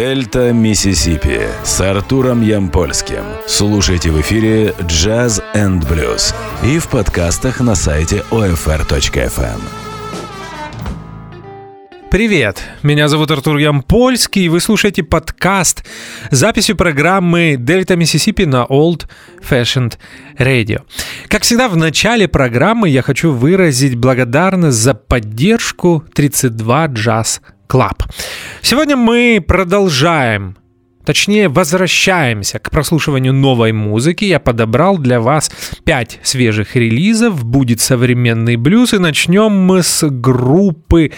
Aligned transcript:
Дельта 0.00 0.50
Миссисипи 0.54 1.42
с 1.62 1.78
Артуром 1.82 2.40
Ямпольским. 2.40 3.22
Слушайте 3.46 4.10
в 4.10 4.18
эфире 4.22 4.68
Jazz 4.78 5.42
and 5.54 5.86
Blues 5.86 6.34
и 6.64 6.78
в 6.78 6.88
подкастах 6.88 7.60
на 7.60 7.74
сайте 7.74 8.24
OFR.FM. 8.30 9.60
Привет, 12.10 12.62
меня 12.82 13.08
зовут 13.08 13.30
Артур 13.30 13.58
Ямпольский, 13.58 14.46
и 14.46 14.48
вы 14.48 14.60
слушаете 14.60 15.02
подкаст 15.02 15.84
с 16.30 16.38
записью 16.38 16.76
программы 16.76 17.56
Дельта 17.58 17.94
Миссисипи 17.94 18.44
на 18.44 18.64
Old 18.70 19.06
Fashioned 19.46 19.98
Radio. 20.38 20.80
Как 21.28 21.42
всегда, 21.42 21.68
в 21.68 21.76
начале 21.76 22.26
программы 22.26 22.88
я 22.88 23.02
хочу 23.02 23.32
выразить 23.32 23.96
благодарность 23.96 24.78
за 24.78 24.94
поддержку 24.94 26.02
32 26.14 26.86
Jazz 26.86 27.40
Club. 27.70 28.02
Сегодня 28.62 28.96
мы 28.96 29.42
продолжаем 29.46 30.56
Точнее, 31.04 31.48
возвращаемся 31.48 32.58
к 32.58 32.70
прослушиванию 32.70 33.32
новой 33.32 33.72
музыки. 33.72 34.26
Я 34.26 34.38
подобрал 34.38 34.98
для 34.98 35.20
вас 35.20 35.50
5 35.84 36.20
свежих 36.22 36.76
релизов. 36.76 37.42
Будет 37.42 37.80
современный 37.80 38.56
блюз. 38.56 38.92
И 38.92 38.98
начнем 38.98 39.50
мы 39.50 39.82
с 39.82 40.06
группы 40.08 41.10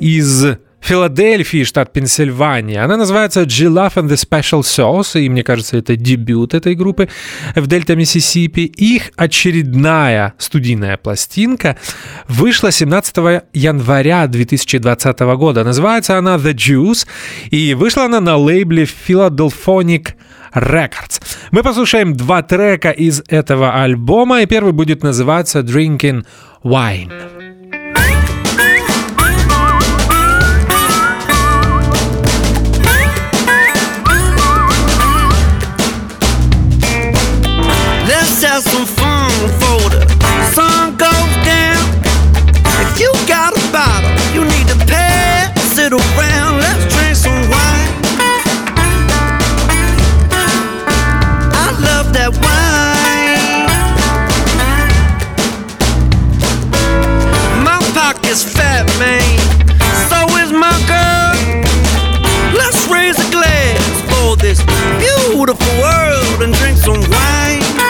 из 0.00 0.56
Филадельфии, 0.82 1.62
штат 1.62 1.92
Пенсильвания. 1.92 2.84
Она 2.84 2.96
называется 2.96 3.44
G 3.44 3.66
Love 3.66 3.94
and 3.94 4.08
the 4.08 4.16
Special 4.16 4.62
Sauce, 4.62 5.20
и 5.20 5.28
мне 5.28 5.44
кажется, 5.44 5.76
это 5.76 5.96
дебют 5.96 6.54
этой 6.54 6.74
группы 6.74 7.08
в 7.54 7.66
Дельта 7.68 7.94
Миссисипи. 7.94 8.62
Их 8.62 9.12
очередная 9.16 10.34
студийная 10.38 10.96
пластинка 10.96 11.78
вышла 12.26 12.72
17 12.72 13.16
января 13.52 14.26
2020 14.26 15.20
года. 15.20 15.62
Называется 15.62 16.18
она 16.18 16.34
The 16.36 16.52
Juice, 16.52 17.06
и 17.50 17.74
вышла 17.74 18.06
она 18.06 18.20
на 18.20 18.36
лейбле 18.36 18.84
Philadelphonic 18.84 20.14
Records. 20.52 21.22
Мы 21.52 21.62
послушаем 21.62 22.14
два 22.14 22.42
трека 22.42 22.90
из 22.90 23.22
этого 23.28 23.82
альбома, 23.82 24.42
и 24.42 24.46
первый 24.46 24.72
будет 24.72 25.02
называться 25.02 25.60
Drinking 25.60 26.24
Wine. 26.64 27.41
Some 38.62 38.86
fun 38.86 39.28
before 39.42 39.90
the 39.90 40.06
sun 40.54 40.96
goes 40.96 41.34
down. 41.42 41.82
If 42.84 43.00
you 43.00 43.10
got 43.26 43.56
a 43.56 43.72
bottle, 43.72 44.10
you 44.32 44.44
need 44.44 44.68
to 44.68 44.76
pass 44.86 45.78
it 45.78 45.92
around. 45.92 46.60
Let's 46.60 46.84
drink 46.94 47.16
some 47.16 47.42
wine. 47.50 47.90
I 51.64 51.68
love 51.82 52.12
that 52.14 52.30
wine. 52.38 53.66
My 57.64 57.78
pocket's 57.94 58.44
fat, 58.44 58.86
man. 59.02 59.38
So 60.08 60.18
is 60.38 60.52
my 60.52 60.76
girl. 60.86 61.34
Let's 62.54 62.86
raise 62.88 63.18
a 63.18 63.30
glass 63.32 63.82
for 64.10 64.36
this 64.36 64.62
beautiful 65.02 65.72
world 65.80 66.42
and 66.42 66.54
drink 66.54 66.78
some 66.78 67.00
wine. 67.10 67.81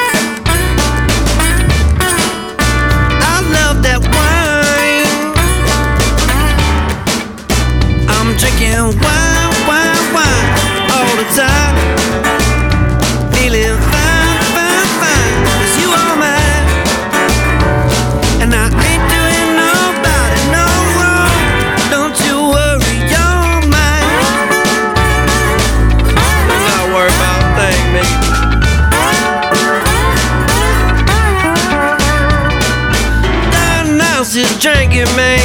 Drinking 8.72 9.00
wine, 9.00 9.52
wine, 9.68 10.14
wine 10.14 10.48
all 10.92 11.16
the 11.16 11.26
time. 11.36 11.74
Feeling 13.34 13.76
fine, 13.92 14.40
fine, 14.56 14.88
fine, 15.00 15.36
cause 15.60 15.74
you 15.80 15.88
are 15.92 16.16
mine. 16.16 16.66
And 18.40 18.50
I 18.54 18.66
ain't 18.88 19.04
doing 19.12 19.48
nobody 19.60 20.40
no 20.56 20.64
wrong. 20.96 21.36
Don't 21.92 22.16
you 22.24 22.36
worry, 22.54 22.96
you're 23.12 23.60
mine. 23.68 24.48
Not 26.68 26.84
worry 26.94 27.12
about 27.12 27.40
a 27.44 27.50
thing, 27.58 27.84
baby. 27.92 28.18
Is 34.34 34.56
drinking, 34.58 35.14
man. 35.14 35.41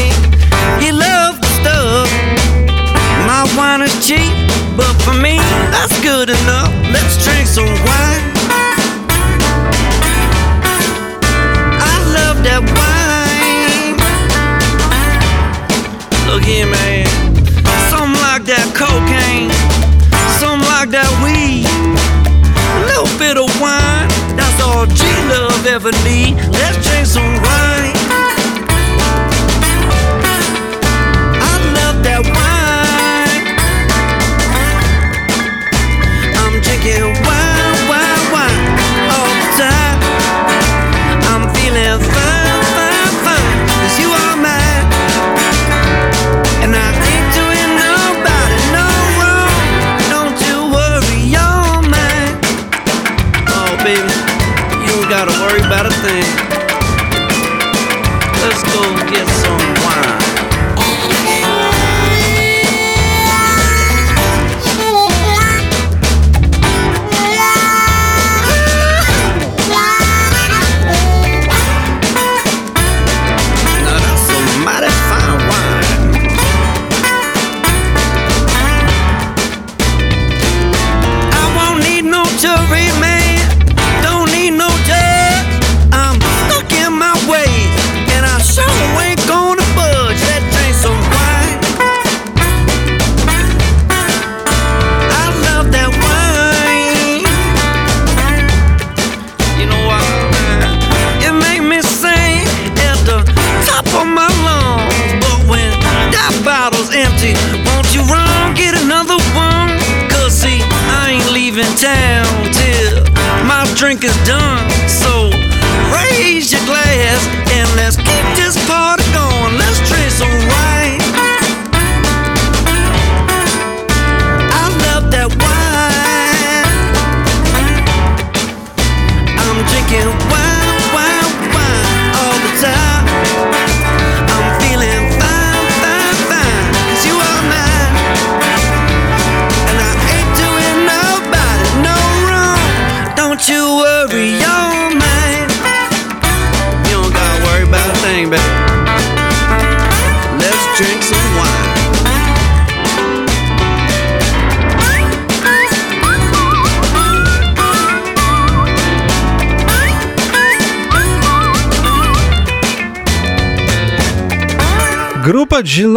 Love 25.78 25.94
ever 25.94 26.04
need. 26.10 26.34
Let's 26.54 26.90
drink 26.90 27.06
some 27.06 27.36
wine. 27.44 27.97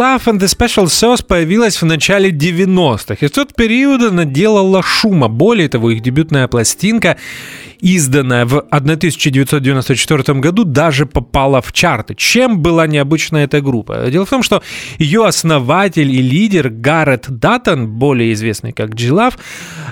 G-Love 0.01 0.23
and 0.25 0.39
the 0.39 0.47
Special 0.47 0.85
Sauce 0.85 1.23
появилась 1.23 1.79
в 1.79 1.85
начале 1.85 2.31
90-х, 2.31 3.17
и 3.19 3.27
в 3.27 3.31
тот 3.31 3.53
период 3.53 4.01
она 4.01 4.25
делала 4.25 4.81
шума. 4.81 5.27
Более 5.27 5.69
того, 5.69 5.91
их 5.91 6.01
дебютная 6.01 6.47
пластинка 6.47 7.17
изданная 7.81 8.45
в 8.45 8.59
1994 8.59 10.39
году, 10.39 10.63
даже 10.63 11.05
попала 11.05 11.61
в 11.61 11.73
чарты. 11.73 12.15
Чем 12.15 12.61
была 12.61 12.87
необычна 12.87 13.37
эта 13.37 13.61
группа? 13.61 14.09
Дело 14.09 14.25
в 14.25 14.29
том, 14.29 14.43
что 14.43 14.61
ее 14.99 15.25
основатель 15.25 16.11
и 16.11 16.21
лидер 16.21 16.69
Гаррет 16.69 17.25
Даттон, 17.29 17.87
более 17.87 18.33
известный 18.33 18.71
как 18.71 18.93
Джилав, 18.95 19.37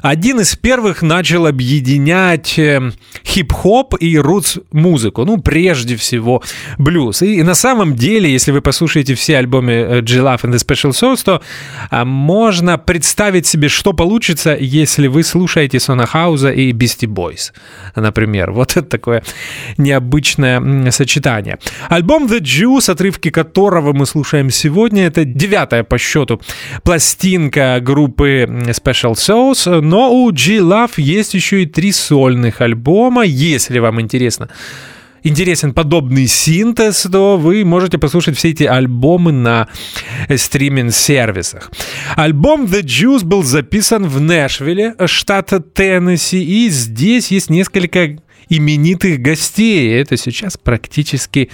один 0.02 0.40
из 0.40 0.56
первых 0.56 1.02
начал 1.02 1.48
объединять 1.48 2.58
э, 2.60 2.92
хип-хоп 3.26 3.96
и 4.00 4.18
рутс-музыку, 4.18 5.26
ну, 5.26 5.38
прежде 5.42 5.96
всего, 5.96 6.44
блюз. 6.78 7.22
И, 7.22 7.42
на 7.44 7.56
самом 7.56 7.96
деле, 7.96 8.32
если 8.32 8.52
вы 8.52 8.62
послушаете 8.62 9.16
все 9.16 9.38
альбомы 9.38 10.02
Джилав 10.02 10.44
and 10.46 10.54
the 10.54 10.58
Special 10.58 10.92
Souls, 10.92 11.22
то 11.24 11.42
а, 11.90 12.06
можно 12.06 12.78
представить 12.78 13.48
себе, 13.48 13.68
что 13.68 13.94
получится, 13.94 14.56
если 14.60 15.08
вы 15.08 15.24
слушаете 15.24 15.80
Сона 15.80 16.06
Хауза 16.06 16.52
и 16.52 16.72
Beastie 16.72 17.08
Boys 17.08 17.52
например. 17.96 18.52
Вот 18.60 18.72
это 18.72 18.90
такое 18.90 19.24
необычное 19.78 20.92
сочетание. 20.92 21.60
Альбом 21.88 22.26
The 22.26 22.42
Juice, 22.42 22.92
отрывки 22.92 23.30
которого 23.30 23.94
мы 23.94 24.06
слушаем 24.06 24.50
сегодня, 24.50 25.08
это 25.08 25.24
девятая 25.24 25.84
по 25.84 25.98
счету 25.98 26.42
пластинка 26.84 27.80
группы 27.82 28.46
Special 28.50 29.14
Sauce, 29.14 29.80
но 29.80 30.12
у 30.12 30.30
G-Love 30.32 30.92
есть 30.98 31.36
еще 31.36 31.64
и 31.64 31.66
три 31.66 31.94
сольных 31.94 32.60
альбома, 32.60 33.24
если 33.24 33.80
вам 33.80 34.02
интересно 34.02 34.50
интересен 35.24 35.74
подобный 35.74 36.28
синтез, 36.28 37.08
то 37.12 37.38
вы 37.38 37.66
можете 37.66 37.98
послушать 37.98 38.38
все 38.38 38.50
эти 38.50 38.64
альбомы 38.64 39.32
на 39.32 39.68
стриминг-сервисах. 40.34 41.72
Альбом 42.16 42.66
The 42.66 42.82
Juice 42.82 43.24
был 43.24 43.44
записан 43.44 44.08
в 44.08 44.20
Нэшвилле, 44.20 44.96
штат 45.06 45.52
Теннесси, 45.74 46.44
и 46.44 46.70
здесь 46.70 47.32
есть 47.32 47.50
несколько 47.50 48.18
именитых 48.50 49.22
гостей. 49.22 49.94
Это 50.00 50.18
сейчас 50.18 50.58
практически 50.58 51.50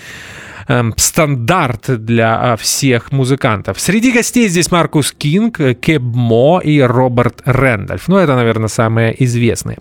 эм, 0.67 0.93
стандарт 0.97 2.03
для 2.05 2.53
а, 2.53 2.55
всех 2.55 3.11
музыкантов. 3.11 3.79
Среди 3.79 4.11
гостей 4.11 4.47
здесь 4.47 4.71
Маркус 4.71 5.11
Кинг, 5.11 5.59
Кеб 5.81 6.01
Мо 6.01 6.61
и 6.63 6.79
Роберт 6.81 7.41
Рэндальф. 7.45 8.07
Ну, 8.07 8.17
это, 8.17 8.35
наверное, 8.35 8.67
самые 8.67 9.23
известные. 9.23 9.77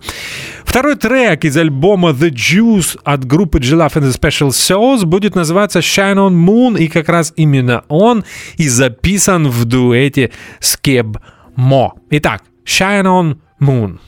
Второй 0.65 0.97
трек 0.97 1.45
из 1.45 1.57
альбома 1.57 2.11
The 2.11 2.31
Juice 2.31 2.99
от 3.05 3.25
группы 3.25 3.61
G 3.61 3.77
Love 3.77 3.95
and 3.95 4.11
the 4.11 4.19
Special 4.19 4.49
Sauce 4.49 5.05
будет 5.05 5.35
называться 5.35 5.79
Shine 5.79 6.17
on 6.17 6.33
Moon, 6.33 6.79
и 6.79 6.89
как 6.89 7.09
раз 7.09 7.33
именно 7.37 7.85
он 7.89 8.25
и 8.57 8.69
записан 8.69 9.49
в 9.49 9.65
дуэте 9.65 10.33
с 10.61 10.77
Кеб 10.77 11.19
Мо. 11.57 11.95
Итак, 12.11 12.43
Shine 12.65 13.05
on 13.05 13.39
Moon. 13.61 13.99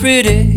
Pretty, 0.00 0.49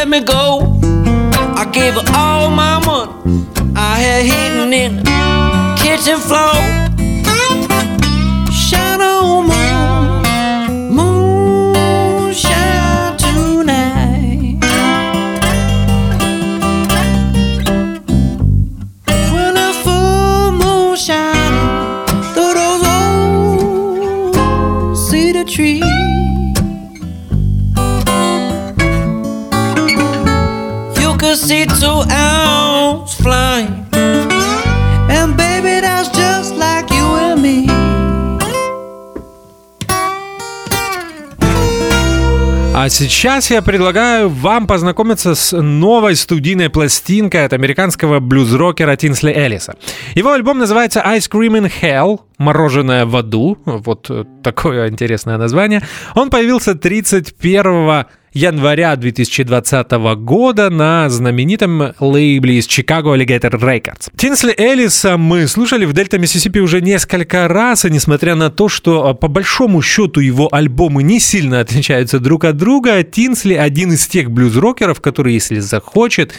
let 0.00 0.08
me 0.08 0.20
go. 0.20 0.78
I 1.62 1.68
gave 1.70 1.92
her 1.92 2.02
all 2.14 2.48
my 2.48 2.78
money, 2.86 3.44
сейчас 43.00 43.50
я 43.50 43.62
предлагаю 43.62 44.28
вам 44.28 44.66
познакомиться 44.66 45.34
с 45.34 45.56
новой 45.56 46.16
студийной 46.16 46.68
пластинкой 46.68 47.46
от 47.46 47.54
американского 47.54 48.20
блюз-рокера 48.20 48.94
Тинсли 48.96 49.32
Эллиса. 49.32 49.76
Его 50.14 50.32
альбом 50.32 50.58
называется 50.58 51.00
Ice 51.16 51.30
Cream 51.30 51.58
in 51.58 51.72
Hell, 51.80 52.20
мороженое 52.36 53.06
в 53.06 53.16
аду, 53.16 53.56
вот 53.64 54.10
э, 54.10 54.24
такое 54.42 54.90
интересное 54.90 55.38
название. 55.38 55.82
Он 56.14 56.28
появился 56.28 56.74
31 56.74 58.04
января 58.32 58.94
2020 58.96 59.90
года 60.18 60.70
на 60.70 61.08
знаменитом 61.08 61.94
лейбле 61.98 62.58
из 62.58 62.68
Chicago 62.68 63.16
Alligator 63.16 63.52
Records. 63.52 64.10
Тинсли 64.16 64.54
Эллиса 64.56 65.16
мы 65.16 65.48
слушали 65.48 65.84
в 65.84 65.92
Дельта 65.92 66.18
Миссисипи 66.18 66.60
уже 66.60 66.80
несколько 66.80 67.48
раз, 67.48 67.84
и 67.84 67.90
несмотря 67.90 68.34
на 68.34 68.50
то, 68.50 68.68
что 68.68 69.08
а, 69.08 69.14
по 69.14 69.28
большому 69.28 69.82
счету 69.82 70.20
его 70.20 70.48
альбомы 70.52 71.02
не 71.02 71.18
сильно 71.18 71.60
отличаются 71.60 72.20
друг 72.20 72.44
от 72.44 72.56
друга, 72.56 73.02
Тинсли 73.02 73.54
один 73.54 73.92
из 73.92 74.06
тех 74.06 74.30
блюз-рокеров, 74.30 75.00
который, 75.00 75.34
если 75.34 75.58
захочет, 75.58 76.32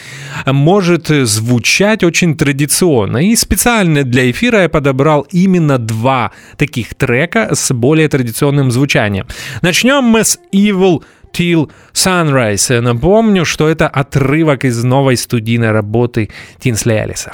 может 0.46 1.08
звучать 1.08 2.04
очень 2.04 2.36
традиционно. 2.36 3.18
И 3.18 3.36
специально 3.36 4.02
для 4.04 4.30
эфира 4.30 4.62
я 4.62 4.68
подобрал 4.68 5.26
именно 5.30 5.78
два 5.78 6.32
таких 6.56 6.94
трека 6.94 7.50
с 7.54 7.72
более 7.74 8.08
традиционным 8.08 8.70
звучанием. 8.70 9.26
Начнем 9.60 10.04
мы 10.04 10.24
с 10.24 10.38
Evil 10.52 11.02
Till 11.32 11.70
Sunrise. 11.92 12.80
Напомню, 12.80 13.44
что 13.44 13.68
это 13.68 13.88
отрывок 13.88 14.64
из 14.64 14.82
новой 14.84 15.16
студийной 15.16 15.72
работы 15.72 16.30
Тинсли 16.60 16.94
Эллиса. 16.94 17.32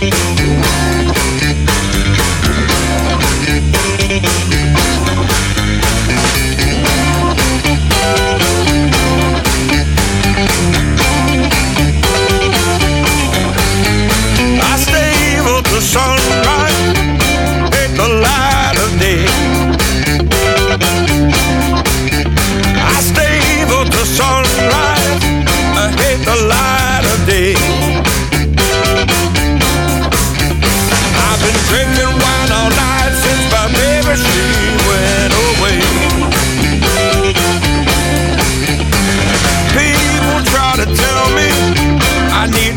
I 0.00 0.37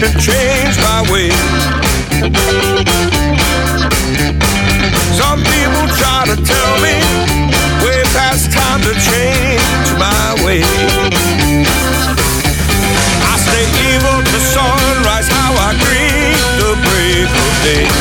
to 0.01 0.07
change 0.17 0.75
my 0.79 1.05
ways. 1.11 1.37
Some 5.13 5.43
people 5.43 5.85
try 5.93 6.25
to 6.25 6.35
tell 6.41 6.73
me 6.81 6.97
way 7.85 8.01
past 8.09 8.51
time 8.51 8.81
to 8.81 8.93
change 8.97 9.61
my 9.99 10.33
way. 10.43 10.63
I 13.29 13.37
stay 13.45 13.67
evil 13.93 14.23
to 14.25 14.39
sunrise, 14.39 15.27
how 15.27 15.53
I 15.53 15.77
grieve 15.77 16.49
the 16.57 16.71
break 16.81 17.29
of 17.29 17.63
day. 17.63 18.00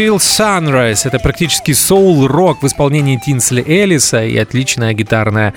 Till 0.00 0.16
Sunrise. 0.16 1.02
Это 1.04 1.18
практически 1.18 1.72
соул-рок 1.72 2.62
в 2.62 2.66
исполнении 2.66 3.20
Тинсли 3.22 3.62
Эллиса 3.62 4.24
и 4.24 4.34
отличная 4.38 4.94
гитарная 4.94 5.52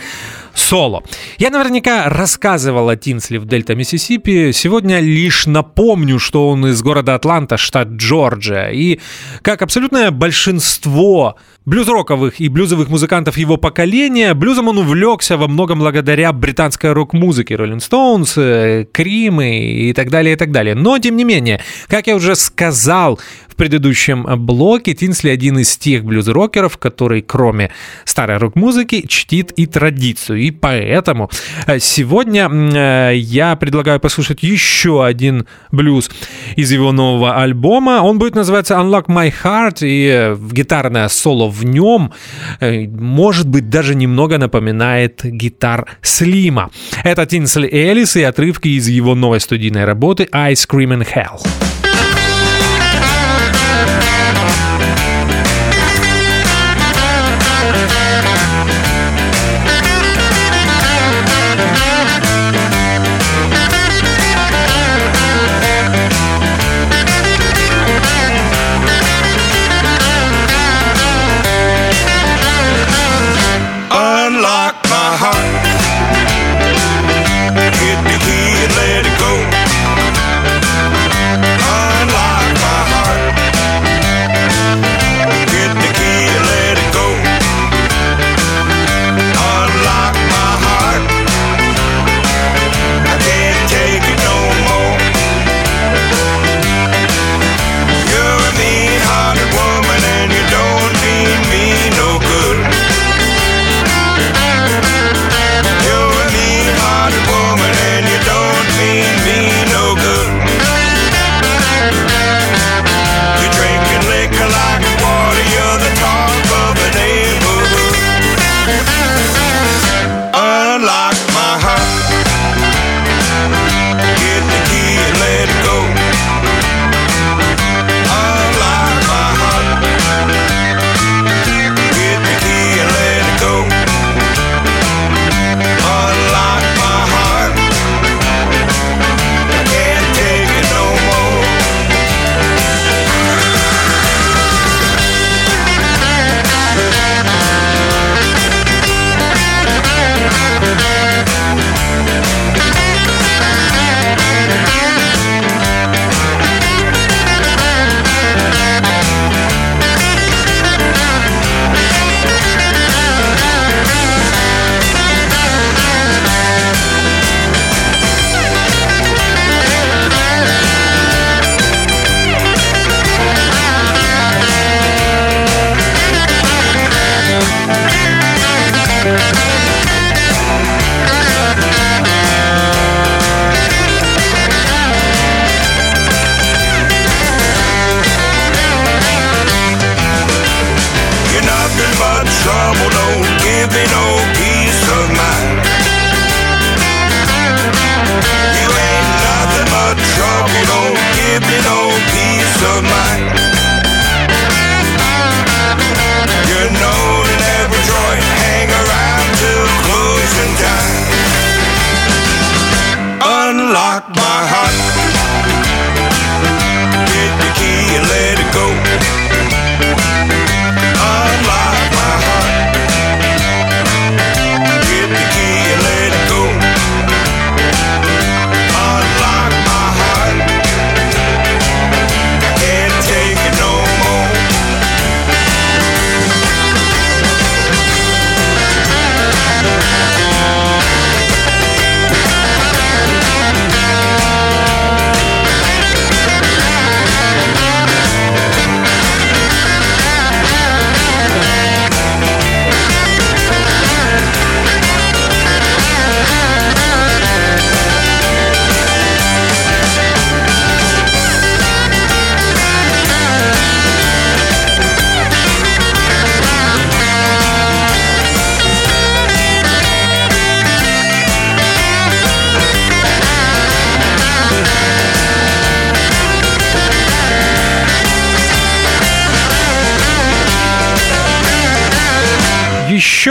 соло. 0.54 1.02
Я 1.38 1.50
наверняка 1.50 2.10
рассказывал 2.10 2.90
о 2.90 2.98
Тинсли 2.98 3.38
в 3.38 3.46
Дельта, 3.46 3.74
Миссисипи. 3.74 4.52
Сегодня 4.52 5.00
лишь 5.00 5.46
напомню, 5.46 6.20
что 6.20 6.50
он 6.50 6.68
из 6.68 6.82
города 6.82 7.16
Атланта, 7.16 7.56
штат 7.56 7.88
Джорджия. 7.92 8.72
И 8.72 9.00
как 9.42 9.62
абсолютное 9.62 10.12
большинство 10.12 11.38
блюз-роковых 11.66 12.42
и 12.42 12.50
блюзовых 12.50 12.90
музыкантов 12.90 13.38
его 13.38 13.56
поколения, 13.56 14.34
блюзом 14.34 14.68
он 14.68 14.78
увлекся 14.78 15.38
во 15.38 15.48
многом 15.48 15.80
благодаря 15.80 16.34
британской 16.34 16.92
рок-музыке 16.92 17.56
Rolling 17.56 17.80
Stones, 17.80 18.86
Крим 18.92 19.40
и 19.40 19.90
и 19.90 19.94
так 19.94 20.10
далее, 20.10 20.34
и 20.34 20.36
так 20.36 20.52
далее. 20.52 20.76
Но, 20.76 21.00
тем 21.00 21.16
не 21.16 21.24
менее, 21.24 21.62
как 21.88 22.08
я 22.08 22.16
уже 22.18 22.36
сказал 22.36 23.20
в 23.54 23.56
предыдущем 23.56 24.26
блоке, 24.46 24.96
Тинсли 24.96 25.30
один 25.30 25.60
из 25.60 25.78
тех 25.78 26.04
блюз-рокеров, 26.04 26.80
который, 26.80 27.22
кроме 27.22 27.70
старой 28.04 28.38
рок-музыки, 28.38 29.06
чтит 29.08 29.52
и 29.52 29.68
традицию. 29.68 30.40
И 30.40 30.50
поэтому 30.50 31.30
э, 31.68 31.78
сегодня 31.78 32.50
э, 32.50 33.12
я 33.16 33.56
предлагаю 33.56 34.00
послушать 34.00 34.42
еще 34.42 35.06
один 35.06 35.46
блюз 35.72 36.10
из 36.56 36.72
его 36.72 36.92
нового 36.92 37.42
альбома. 37.42 38.02
Он 38.02 38.18
будет 38.18 38.34
называться 38.34 38.74
Unlock 38.74 39.06
My 39.06 39.32
Heart, 39.44 39.80
и 39.82 40.10
э, 40.12 40.38
гитарное 40.52 41.08
соло 41.08 41.48
в 41.48 41.64
нем, 41.64 42.12
может 42.60 43.48
быть, 43.48 43.70
даже 43.70 43.94
немного 43.94 44.40
напоминает 44.40 45.22
гитар 45.24 45.86
Слима. 46.02 46.72
Это 47.04 47.26
Тинсли 47.28 47.70
Элис 47.72 48.16
и 48.16 48.24
отрывки 48.24 48.70
из 48.70 48.88
его 48.88 49.14
новой 49.14 49.40
студийной 49.40 49.86
работы 49.86 50.28
Ice 50.32 50.68
Cream 50.68 50.98
in 50.98 51.08
Hell. 51.08 51.83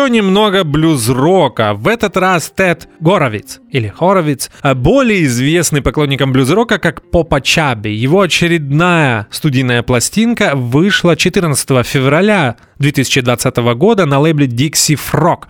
Еще 0.03 0.11
немного 0.11 0.65
блюз-рока. 0.65 1.75
В 1.75 1.87
этот 1.87 2.17
раз 2.17 2.51
Тед 2.51 2.89
Горовиц, 2.99 3.61
или 3.71 3.87
Хоровиц, 3.87 4.51
а 4.61 4.75
более 4.75 5.23
известный 5.27 5.81
поклонникам 5.81 6.33
блюз-рока 6.33 6.81
как 6.81 7.09
Попа 7.13 7.41
Чаби. 7.41 7.93
Его 7.93 8.23
очередная 8.23 9.29
студийная 9.31 9.85
пластинка 9.85 10.57
вышла 10.57 11.15
14 11.15 11.87
февраля 11.87 12.57
2020 12.83 13.57
года 13.77 14.05
на 14.07 14.19
лейбле 14.19 14.47
Dixie 14.47 14.99
Frog. 14.99 15.45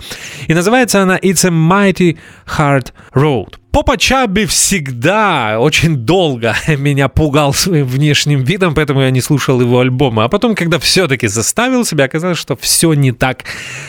И 0.46 0.54
называется 0.54 1.02
она 1.02 1.18
It's 1.18 1.44
a 1.44 1.50
Mighty 1.50 2.16
Hard 2.46 2.92
Road. 3.14 3.56
Попа 3.72 3.96
Чаби 3.96 4.44
всегда 4.44 5.58
очень 5.58 5.96
долго 5.96 6.54
меня 6.76 7.08
пугал 7.08 7.54
своим 7.54 7.86
внешним 7.86 8.44
видом, 8.44 8.74
поэтому 8.74 9.00
я 9.00 9.10
не 9.10 9.22
слушал 9.22 9.62
его 9.62 9.80
альбомы. 9.80 10.24
А 10.24 10.28
потом, 10.28 10.54
когда 10.54 10.78
все-таки 10.78 11.26
заставил 11.26 11.86
себя, 11.86 12.04
оказалось, 12.04 12.36
что 12.36 12.54
все 12.54 12.92
не 12.92 13.12
так 13.12 13.44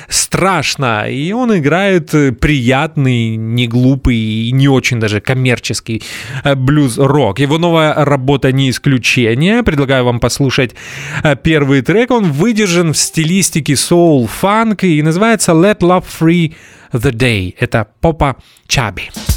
страшно. 0.07 1.09
И 1.09 1.33
он 1.33 1.57
играет 1.57 2.13
э, 2.13 2.31
приятный, 2.31 3.35
не 3.35 3.67
глупый 3.67 4.15
и 4.15 4.53
не 4.53 4.69
очень 4.69 5.01
даже 5.01 5.19
коммерческий 5.19 6.01
э, 6.45 6.55
блюз-рок. 6.55 7.39
Его 7.39 7.57
новая 7.57 7.93
работа 7.93 8.53
не 8.53 8.69
исключение. 8.69 9.63
Предлагаю 9.63 10.05
вам 10.05 10.21
послушать 10.21 10.75
э, 11.23 11.35
первый 11.35 11.81
трек. 11.81 12.11
Он 12.11 12.31
выдержан 12.31 12.93
в 12.93 12.97
стилистике 13.33 13.75
соул-фанк 13.75 14.83
и 14.83 15.01
называется 15.01 15.53
Let 15.53 15.79
Love 15.79 16.05
Free 16.05 16.53
the 16.91 17.11
Day. 17.11 17.55
Это 17.59 17.87
Попа 17.99 18.35
Чаби. 18.67 19.09
baby, 19.09 19.32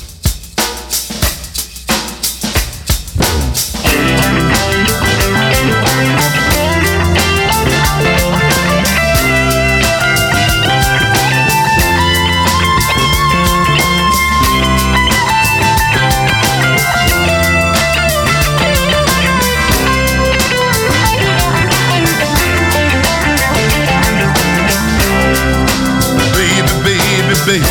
baby. 27.46 27.62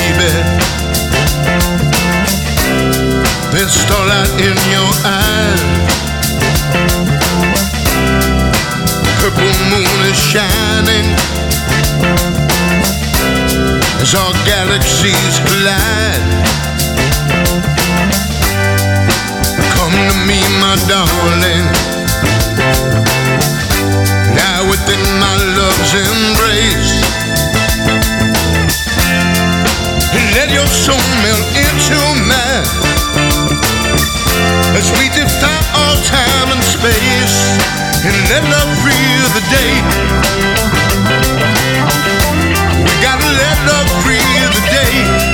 There's 3.51 3.73
starlight 3.73 4.31
in 4.39 4.55
your 4.71 4.91
eyes. 5.03 5.61
Purple 9.19 9.55
moon 9.71 9.99
is 10.07 10.17
shining 10.31 11.07
as 13.99 14.15
our 14.15 14.33
galaxies 14.47 15.35
collide. 15.43 16.23
Come 19.75 19.95
to 20.07 20.15
me, 20.25 20.39
my 20.63 20.75
darling. 20.88 21.54
Let 38.29 38.43
love 38.43 38.71
free 38.81 39.07
the 39.35 39.43
day. 39.53 39.71
We 42.83 42.93
gotta 43.01 43.29
let 43.41 43.57
love 43.67 43.89
free 44.03 44.19
the 44.55 44.63
day. 44.71 45.24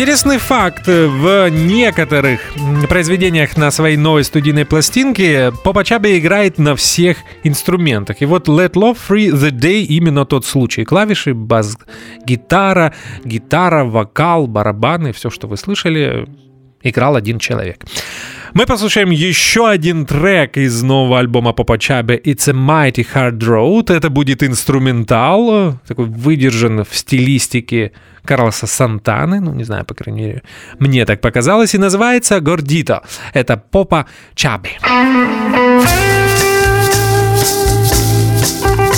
Интересный 0.00 0.38
факт. 0.38 0.86
В 0.86 1.50
некоторых 1.50 2.40
произведениях 2.88 3.58
на 3.58 3.70
своей 3.70 3.98
новой 3.98 4.24
студийной 4.24 4.64
пластинке 4.64 5.52
Попа 5.62 5.84
Чаби 5.84 6.18
играет 6.18 6.56
на 6.56 6.74
всех 6.74 7.18
инструментах. 7.44 8.22
И 8.22 8.24
вот 8.24 8.48
Let 8.48 8.72
Love 8.72 8.96
Free 8.96 9.30
the 9.30 9.50
Day 9.50 9.82
именно 9.82 10.24
тот 10.24 10.46
случай. 10.46 10.86
Клавиши, 10.86 11.34
бас, 11.34 11.76
гитара, 12.24 12.94
гитара, 13.24 13.84
вокал, 13.84 14.46
барабаны, 14.46 15.12
все, 15.12 15.28
что 15.28 15.46
вы 15.46 15.58
слышали, 15.58 16.26
играл 16.82 17.14
один 17.14 17.38
человек. 17.38 17.84
Мы 18.52 18.66
послушаем 18.66 19.10
еще 19.10 19.68
один 19.68 20.06
трек 20.06 20.56
из 20.56 20.82
нового 20.82 21.20
альбома 21.20 21.52
Попа 21.52 21.78
Чабе 21.78 22.16
«It's 22.16 22.50
a 22.50 22.52
Mighty 22.52 23.06
Hard 23.14 23.38
Road». 23.38 23.94
Это 23.94 24.10
будет 24.10 24.42
инструментал, 24.42 25.78
такой 25.86 26.06
выдержан 26.06 26.84
в 26.84 26.96
стилистике 26.96 27.92
Карлоса 28.24 28.66
Сантаны, 28.66 29.40
ну, 29.40 29.54
не 29.54 29.64
знаю, 29.64 29.84
по 29.84 29.94
крайней 29.94 30.22
мере, 30.22 30.42
мне 30.78 31.04
так 31.06 31.20
показалось, 31.20 31.74
и 31.74 31.78
называется 31.78 32.40
«Гордито». 32.40 33.02
Это 33.34 33.56
Попа 33.56 34.06
Чабе. 34.34 34.70
Thank 38.62 38.89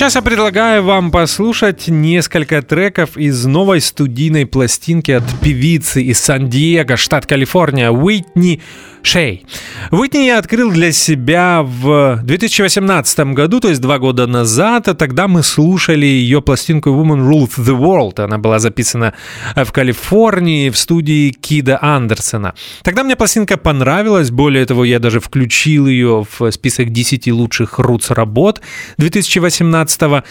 сейчас 0.00 0.14
я 0.14 0.22
предлагаю 0.22 0.82
вам 0.82 1.10
послушать 1.10 1.88
несколько 1.88 2.62
треков 2.62 3.18
из 3.18 3.44
новой 3.44 3.82
студийной 3.82 4.46
пластинки 4.46 5.10
от 5.10 5.24
певицы 5.42 6.02
из 6.02 6.18
Сан-Диего, 6.20 6.96
штат 6.96 7.26
Калифорния, 7.26 7.90
Уитни 7.90 8.62
Шей. 9.02 9.46
Уитни 9.90 10.26
я 10.26 10.38
открыл 10.38 10.70
для 10.70 10.92
себя 10.92 11.62
в 11.62 12.20
2018 12.22 13.18
году, 13.34 13.58
то 13.60 13.68
есть 13.68 13.80
два 13.80 13.98
года 13.98 14.26
назад. 14.26 14.88
А 14.88 14.94
тогда 14.94 15.26
мы 15.26 15.42
слушали 15.42 16.04
ее 16.04 16.42
пластинку 16.42 16.90
Woman 16.90 17.28
Rules 17.28 17.58
the 17.58 17.76
World. 17.76 18.22
Она 18.22 18.38
была 18.38 18.58
записана 18.58 19.14
в 19.56 19.72
Калифорнии 19.72 20.68
в 20.68 20.76
студии 20.76 21.30
Кида 21.30 21.78
Андерсона. 21.80 22.54
Тогда 22.82 23.02
мне 23.02 23.16
пластинка 23.16 23.56
понравилась. 23.56 24.30
Более 24.30 24.66
того, 24.66 24.84
я 24.84 24.98
даже 24.98 25.18
включил 25.20 25.86
ее 25.86 26.26
в 26.38 26.50
список 26.50 26.90
10 26.90 27.28
лучших 27.28 27.78
рутс 27.78 28.10
работ 28.10 28.60
2018 28.98 30.22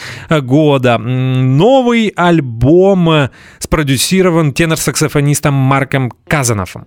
года. 0.41 0.97
Новый 0.99 2.13
альбом 2.15 3.29
спродюсирован 3.57 4.53
тенор-саксофонистом 4.53 5.53
Марком 5.53 6.11
Казановым. 6.27 6.85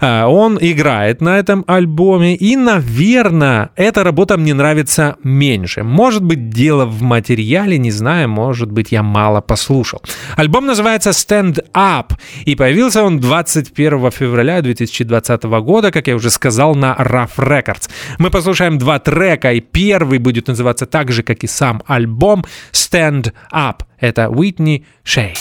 Он 0.00 0.58
играет 0.60 1.20
на 1.24 1.38
этом 1.38 1.64
альбоме, 1.66 2.36
и, 2.36 2.56
наверное, 2.56 3.70
эта 3.74 4.04
работа 4.04 4.36
мне 4.36 4.54
нравится 4.54 5.16
меньше. 5.24 5.82
Может 5.82 6.22
быть, 6.22 6.50
дело 6.50 6.86
в 6.86 7.02
материале, 7.02 7.78
не 7.78 7.90
знаю, 7.90 8.28
может 8.28 8.70
быть, 8.70 8.92
я 8.92 9.02
мало 9.02 9.40
послушал. 9.40 10.02
Альбом 10.36 10.66
называется 10.66 11.10
Stand 11.10 11.64
Up, 11.72 12.12
и 12.44 12.54
появился 12.54 13.02
он 13.02 13.18
21 13.18 14.10
февраля 14.10 14.62
2020 14.62 15.42
года, 15.42 15.90
как 15.90 16.06
я 16.06 16.14
уже 16.14 16.30
сказал, 16.30 16.74
на 16.74 16.94
Rough 16.94 17.36
Records. 17.38 17.90
Мы 18.18 18.30
послушаем 18.30 18.78
два 18.78 18.98
трека, 18.98 19.52
и 19.52 19.60
первый 19.60 20.18
будет 20.18 20.48
называться 20.48 20.86
так 20.86 21.10
же, 21.10 21.22
как 21.22 21.42
и 21.42 21.46
сам 21.46 21.82
альбом 21.86 22.44
Stand 22.72 23.32
Up. 23.52 23.80
Это 23.98 24.28
Уитни 24.28 24.84
Шей. 25.02 25.34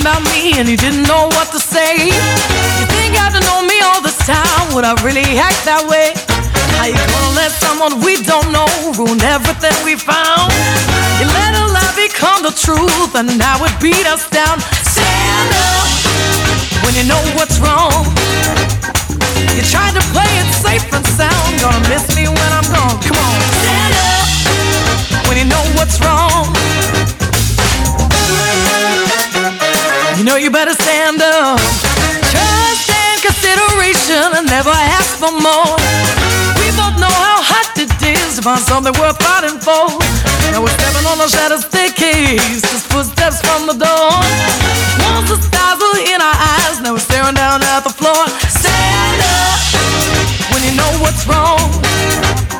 About 0.00 0.24
me 0.32 0.56
and 0.56 0.68
you 0.68 0.76
didn't 0.76 1.04
know 1.04 1.28
what 1.36 1.52
to 1.52 1.60
say. 1.60 2.08
You 2.08 2.86
think 2.96 3.12
after 3.20 3.40
know 3.44 3.60
me 3.62 3.80
all 3.84 4.00
this 4.00 4.16
time, 4.24 4.72
would 4.74 4.84
I 4.84 4.96
really 5.04 5.26
act 5.36 5.60
that 5.68 5.84
way? 5.84 6.16
How 6.80 6.88
you 6.88 6.96
gonna 6.96 7.36
let 7.36 7.52
someone 7.52 8.00
we 8.00 8.16
don't 8.24 8.48
know 8.48 8.68
ruin 8.96 9.20
everything 9.20 9.74
we 9.84 9.96
found? 10.00 10.52
You 11.20 11.28
let 11.28 11.52
a 11.52 11.64
lie 11.68 11.94
become 11.96 12.40
the 12.40 12.54
truth 12.56 13.12
and 13.14 13.36
now 13.36 13.60
it 13.60 13.74
beat 13.80 14.06
us 14.08 14.24
down. 14.32 14.60
Stand 14.88 15.50
up 15.52 15.88
when 16.84 16.96
you 16.96 17.04
know 17.04 17.20
what's 17.36 17.60
wrong. 17.60 18.08
You 19.52 19.62
tried 19.68 19.92
to 19.98 20.04
play 20.16 20.30
it 20.40 20.48
safe 20.64 20.86
and 20.96 21.04
sound, 21.14 21.50
gonna 21.60 21.84
miss 21.92 22.08
me 22.16 22.24
when 22.24 22.50
I'm 22.56 22.66
gone. 22.72 22.96
Come 23.04 23.20
on, 23.20 23.38
stand 23.60 23.94
up 24.00 24.26
when 25.28 25.36
you 25.36 25.46
know 25.46 25.64
what's 25.76 26.00
wrong. 26.00 26.48
You 30.20 30.26
know 30.26 30.36
you 30.36 30.50
better 30.50 30.74
stand 30.74 31.22
up. 31.22 31.56
Trust 32.28 32.92
and 32.92 33.18
consideration 33.24 34.36
and 34.36 34.44
never 34.44 34.68
ask 34.68 35.16
for 35.16 35.32
more. 35.32 35.72
We 36.60 36.68
both 36.76 37.00
know 37.00 37.08
how 37.08 37.40
hot 37.40 37.72
it 37.80 37.88
is 38.04 38.36
to 38.36 38.42
find 38.44 38.60
something 38.60 38.92
worth 39.00 39.16
fighting 39.16 39.56
for. 39.64 39.88
Now 40.52 40.60
we're 40.60 40.76
stepping 40.76 41.08
on 41.08 41.16
the 41.16 41.24
shadow 41.24 41.56
staircase, 41.56 42.60
just 42.60 42.92
footsteps 42.92 43.40
from 43.40 43.64
the 43.64 43.80
door. 43.80 44.12
Once 45.08 45.32
the 45.32 45.40
stars 45.40 45.80
were 45.80 46.04
in 46.04 46.20
our 46.20 46.36
eyes, 46.36 46.84
now 46.84 46.92
we're 46.92 47.00
staring 47.00 47.32
down 47.32 47.64
at 47.64 47.80
the 47.80 47.94
floor. 47.96 48.28
Stand 48.44 49.24
up 49.24 49.56
when 50.52 50.60
you 50.68 50.76
know 50.76 51.00
what's 51.00 51.24
wrong. 51.24 52.59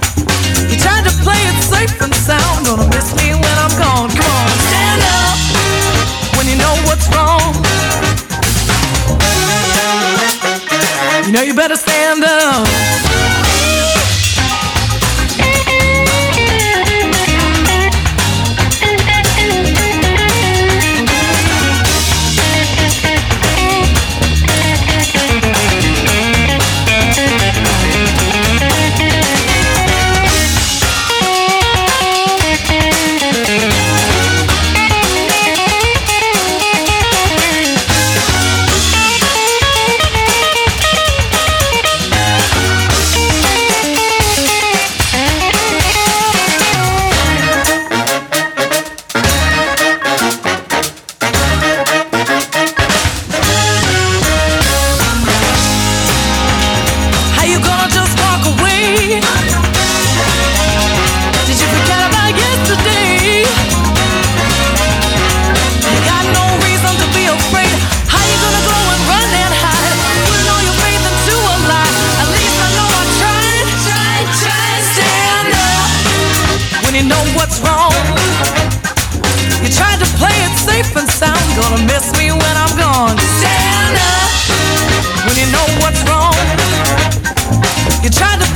You 11.41 11.47
know 11.47 11.53
you 11.53 11.57
better 11.57 11.75
stand 11.75 12.23
up. 12.23 13.10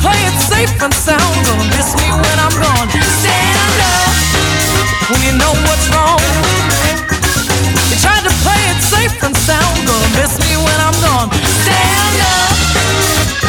Play 0.05 0.21
it 0.29 0.37
safe 0.37 0.77
and 0.85 0.93
sound, 0.93 1.35
gonna 1.49 1.64
miss 1.73 1.97
me 1.97 2.09
when 2.12 2.37
I'm 2.45 2.55
gone. 2.61 2.88
Stand 2.93 3.81
up 3.81 4.12
when 5.09 5.21
you 5.25 5.33
know 5.40 5.53
what's 5.64 5.87
wrong. 5.88 6.21
You 7.88 7.97
tried 8.05 8.25
to 8.29 8.35
play 8.45 8.62
it 8.73 8.81
safe 8.85 9.17
and 9.25 9.35
sound, 9.49 9.77
gonna 9.88 10.21
miss 10.21 10.37
me 10.45 10.53
when 10.61 10.79
I'm 10.87 10.97
gone. 11.01 11.29
Stand 11.64 12.17
up 12.37 12.53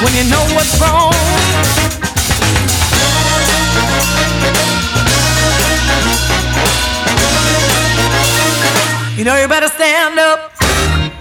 when 0.02 0.14
you 0.16 0.26
know 0.32 0.44
what's 0.56 0.76
wrong. 0.80 1.12
You 9.18 9.24
know 9.24 9.36
you 9.36 9.48
better. 9.48 9.65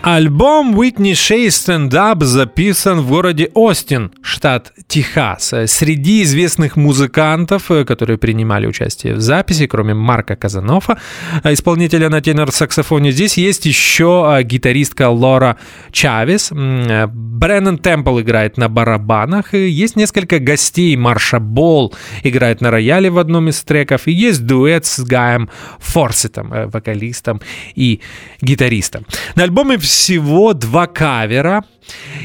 Альбом 0.06 0.78
Shea 0.78 1.46
Stand 1.46 1.88
Up 1.88 2.22
записан 2.24 3.00
в 3.00 3.08
городе 3.08 3.50
Остин, 3.54 4.12
штат 4.20 4.74
Техас. 4.86 5.54
Среди 5.66 6.22
известных 6.24 6.76
музыкантов, 6.76 7.70
э, 7.70 7.86
которые 7.86 8.18
принимали 8.18 8.66
участие 8.66 9.14
в 9.14 9.20
записи, 9.22 9.66
кроме 9.66 9.94
Марка 9.94 10.36
Казанова, 10.36 10.98
э, 11.42 11.54
исполнителя 11.54 12.10
на 12.10 12.20
тенор-саксофоне, 12.20 13.12
здесь 13.12 13.38
есть 13.38 13.64
еще 13.64 14.36
э, 14.38 14.42
гитаристка 14.42 15.08
Лора 15.08 15.56
Чавес, 15.90 16.50
Бреннан 16.52 17.78
Темпл 17.78 18.20
играет 18.20 18.58
на 18.58 18.68
барабанах, 18.68 19.54
есть 19.54 19.96
несколько 19.96 20.38
гостей, 20.38 20.96
Марша 20.96 21.40
Болл 21.40 21.94
играет 22.22 22.60
на 22.60 22.70
рояле 22.70 23.08
в 23.08 23.18
одном 23.18 23.48
из 23.48 23.62
треков, 23.62 24.06
и 24.06 24.12
есть 24.12 24.44
дуэт 24.44 24.84
с 24.84 25.00
Гаем 25.00 25.48
Форсетом, 25.78 26.52
э, 26.52 26.66
вокалистом 26.66 27.40
и 27.74 28.00
гитаристом. 28.42 29.06
На 29.34 29.44
альбоме 29.44 29.78
всего 29.94 30.54
два 30.54 30.86
кавера, 30.86 31.64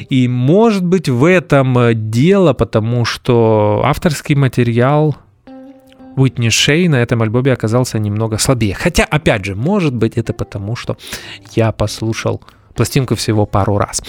и 0.09 0.27
может 0.27 0.83
быть 0.83 1.07
в 1.07 1.23
этом 1.23 1.77
э, 1.77 1.93
дело, 1.93 2.53
потому 2.53 3.05
что 3.05 3.83
авторский 3.85 4.35
материал 4.35 5.15
Уитни 6.15 6.49
Шей 6.49 6.87
на 6.87 6.95
этом 6.95 7.21
альбоме 7.21 7.53
оказался 7.53 7.99
немного 7.99 8.39
слабее. 8.39 8.73
Хотя, 8.73 9.03
опять 9.03 9.45
же, 9.45 9.55
может 9.55 9.93
быть 9.93 10.17
это 10.17 10.33
потому, 10.33 10.75
что 10.75 10.97
я 11.55 11.71
послушал 11.71 12.41
пластинку 12.73 13.15
всего 13.15 13.45
пару 13.45 13.77
раз. 13.77 14.01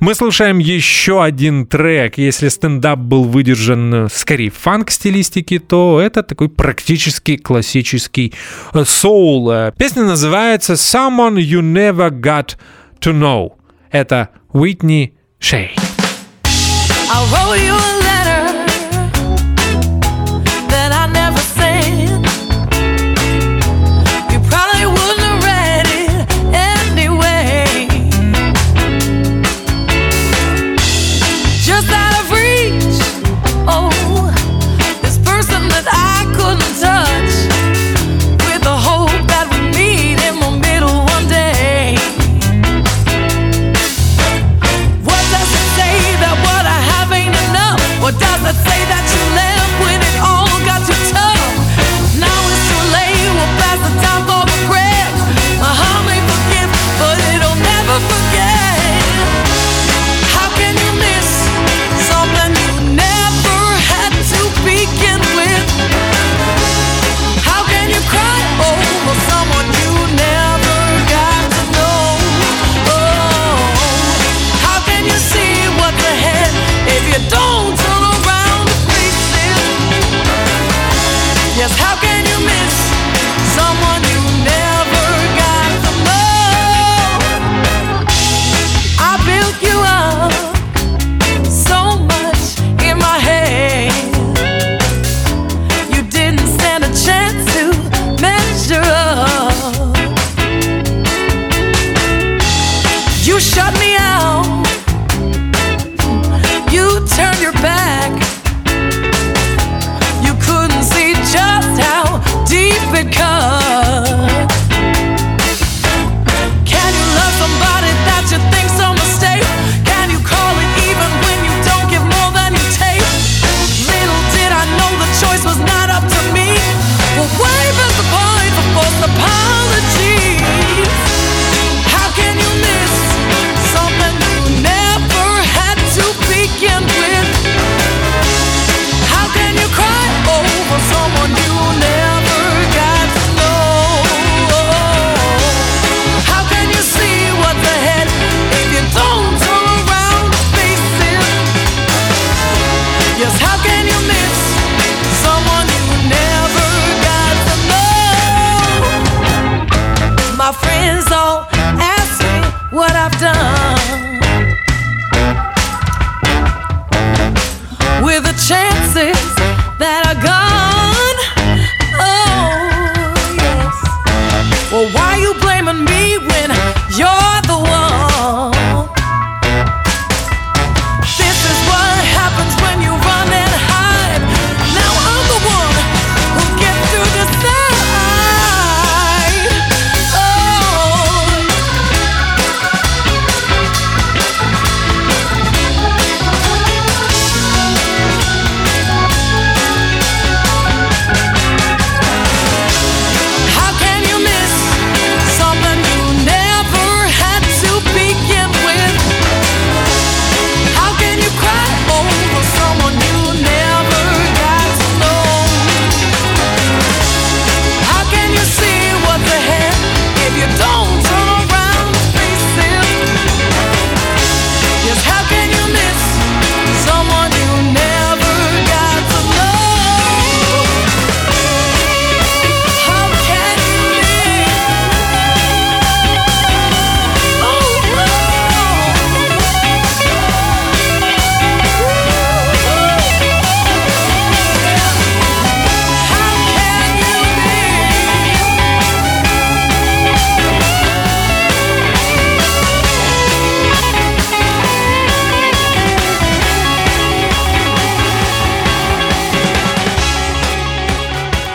Мы 0.00 0.14
слушаем 0.14 0.58
еще 0.58 1.22
один 1.22 1.66
трек. 1.66 2.18
Если 2.18 2.48
стендап 2.48 2.98
был 2.98 3.24
выдержан 3.24 3.94
э, 3.94 4.08
скорее 4.12 4.50
в 4.50 4.56
фанк-стилистике, 4.56 5.60
то 5.60 6.00
это 6.00 6.24
такой 6.24 6.48
практически 6.48 7.36
классический 7.36 8.34
э, 8.72 8.84
соул. 8.84 9.52
Песня 9.78 10.02
называется 10.02 10.72
«Someone 10.72 11.36
You 11.36 11.60
Never 11.60 12.10
Got 12.10 12.56
to 13.04 13.12
Know. 13.12 13.58
Это 13.90 14.30
Уитни 14.54 15.14
Шей. 15.38 15.76
I'll 17.10 17.26
roll 17.30 17.54
you 17.54 17.74
along. 17.74 18.03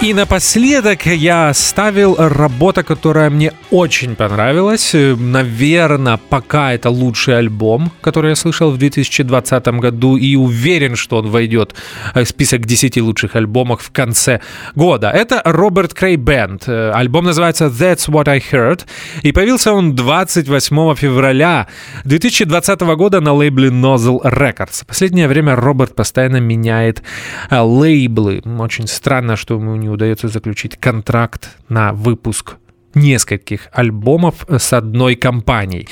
И 0.10 0.14
напоследок 0.16 1.06
я 1.06 1.50
оставил 1.50 2.16
работа, 2.18 2.82
которая 2.82 3.30
мне 3.30 3.54
очень 3.70 4.16
понравилась. 4.16 4.96
Э, 4.96 5.16
Наверное, 5.16 6.20
пока 6.30 6.74
это 6.74 6.90
лучший 6.90 7.38
альбом, 7.38 7.92
который 8.02 8.30
я 8.30 8.36
слышал 8.36 8.72
в 8.72 8.80
2020 8.80 9.68
году, 9.68 10.18
и 10.18 10.36
уверен, 10.36 10.96
что 10.96 11.18
он 11.18 11.28
войдет 11.28 11.76
э, 12.16 12.24
в 12.24 12.28
список 12.28 12.66
10 12.66 12.98
лучших 12.98 13.36
альбомов 13.36 13.84
в 13.84 13.92
конце 13.92 14.42
года. 14.74 15.12
Это 15.12 15.44
Роберт 15.46 15.94
Крей 15.94 16.16
Бенд. 16.16 16.64
Э, 16.66 16.90
альбом 16.90 17.26
называется 17.26 17.66
That's 17.66 18.10
What 18.10 18.30
I 18.30 18.40
Heard, 18.40 18.86
и 19.22 19.32
появился 19.32 19.74
он 19.74 19.94
28 19.94 20.96
февраля 20.96 21.68
2020 22.06 22.82
года 22.82 23.22
на 23.22 23.34
лейбле 23.34 23.70
Nozzle 23.70 24.24
Records. 24.24 24.82
В 24.82 24.88
последнее 24.88 25.28
время 25.28 25.56
Роберт 25.56 25.94
постоянно 25.94 26.38
меняет 26.38 27.04
лейблы. 27.52 28.42
Очень 28.58 28.88
странно, 28.88 29.36
что 29.36 29.60
у 29.60 29.76
него 29.76 29.99
удается 30.00 30.30
заключить 30.30 30.78
контракт 30.78 31.58
на 31.68 31.92
выпуск 31.92 32.56
нескольких 33.00 33.68
альбомов 33.72 34.46
э, 34.48 34.60
с 34.60 34.74
одной 34.74 35.16
компанией. 35.16 35.88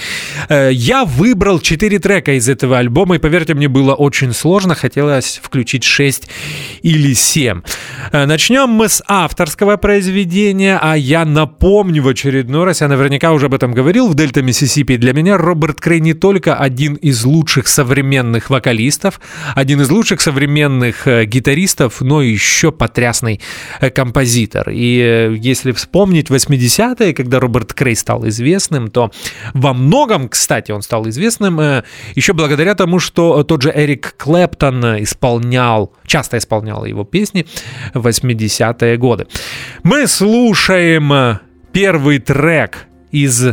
Э, 0.49 0.69
я 0.71 1.05
выбрал 1.05 1.59
4 1.59 1.99
трека 1.99 2.33
из 2.33 2.49
этого 2.49 2.77
альбома, 2.77 3.15
и 3.15 3.19
поверьте 3.19 3.53
мне, 3.53 3.67
было 3.67 3.93
очень 3.95 4.33
сложно, 4.33 4.75
хотелось 4.75 5.39
включить 5.41 5.83
6 5.83 6.29
или 6.83 7.13
7. 7.13 7.61
Э, 8.11 8.25
начнем 8.25 8.69
мы 8.69 8.89
с 8.89 9.03
авторского 9.07 9.77
произведения, 9.77 10.79
а 10.81 10.95
я 10.95 11.25
напомню 11.25 12.03
в 12.03 12.07
очередной 12.07 12.65
раз, 12.65 12.81
я 12.81 12.87
наверняка 12.87 13.31
уже 13.31 13.45
об 13.45 13.53
этом 13.53 13.73
говорил, 13.73 14.07
в 14.07 14.15
Дельта 14.15 14.41
Миссисипи 14.41 14.97
для 14.97 15.13
меня 15.13 15.37
Роберт 15.37 15.79
Крей 15.79 15.99
не 15.99 16.13
только 16.13 16.55
один 16.55 16.95
из 16.95 17.23
лучших 17.23 17.67
современных 17.67 18.49
вокалистов, 18.49 19.19
один 19.55 19.81
из 19.81 19.89
лучших 19.89 20.21
современных 20.21 21.07
гитаристов, 21.25 22.01
но 22.01 22.21
еще 22.21 22.71
потрясный 22.71 23.41
композитор. 23.95 24.69
И 24.69 25.37
если 25.41 25.71
вспомнить 25.71 26.29
80 26.29 26.96
80-е, 26.97 27.13
когда 27.13 27.39
Роберт 27.39 27.73
Крей 27.73 27.95
стал 27.95 28.27
известным, 28.27 28.89
то 28.89 29.11
во 29.53 29.73
многом, 29.73 30.29
кстати, 30.29 30.71
он 30.71 30.81
стал 30.81 31.07
известным 31.09 31.59
э, 31.59 31.83
еще 32.15 32.33
благодаря 32.33 32.75
тому, 32.75 32.99
что 32.99 33.43
тот 33.43 33.61
же 33.61 33.71
Эрик 33.73 34.15
Клэптон 34.17 35.03
исполнял, 35.03 35.93
часто 36.05 36.37
исполнял 36.37 36.85
его 36.85 37.03
песни 37.03 37.45
в 37.93 38.07
80-е 38.07 38.97
годы. 38.97 39.27
Мы 39.83 40.07
слушаем 40.07 41.13
э, 41.13 41.39
первый 41.71 42.19
трек 42.19 42.87
из 43.11 43.47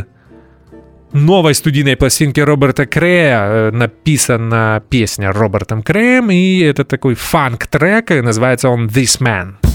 новой 1.13 1.55
студийной 1.55 1.95
пластинки 1.95 2.39
Роберта 2.39 2.85
Крея. 2.85 3.39
Э, 3.39 3.71
Написана 3.71 4.83
песня 4.89 5.31
Робертом 5.31 5.81
Креем, 5.81 6.31
и 6.31 6.59
это 6.59 6.83
такой 6.83 7.15
фанк-трек, 7.15 8.09
называется 8.09 8.69
он 8.69 8.87
«This 8.87 9.21
Man». 9.21 9.74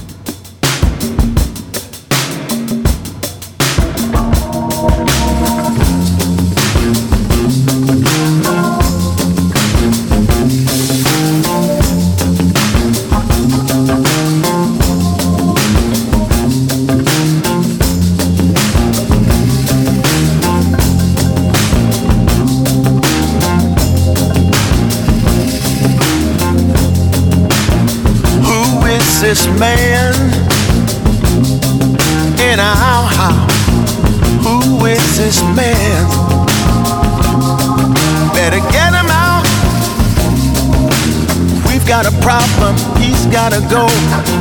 Problem, 42.21 42.77
he's 43.01 43.27
gotta 43.27 43.61
go. 43.69 43.87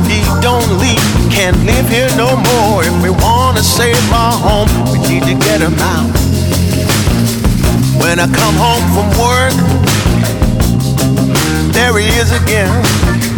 He 0.08 0.20
don't 0.40 0.68
leave, 0.78 1.02
can't 1.30 1.56
live 1.64 1.88
here 1.88 2.10
no 2.16 2.36
more. 2.36 2.84
If 2.84 3.02
we 3.02 3.10
wanna 3.10 3.62
save 3.62 4.00
our 4.12 4.32
home, 4.32 4.68
we 4.92 4.98
need 5.08 5.24
to 5.24 5.34
get 5.34 5.60
him 5.60 5.74
out. 5.78 6.10
When 8.00 8.18
I 8.18 8.26
come 8.32 8.56
home 8.56 8.84
from 8.94 9.08
work, 9.18 9.54
there 11.72 11.96
he 11.98 12.06
is 12.18 12.32
again 12.32 13.29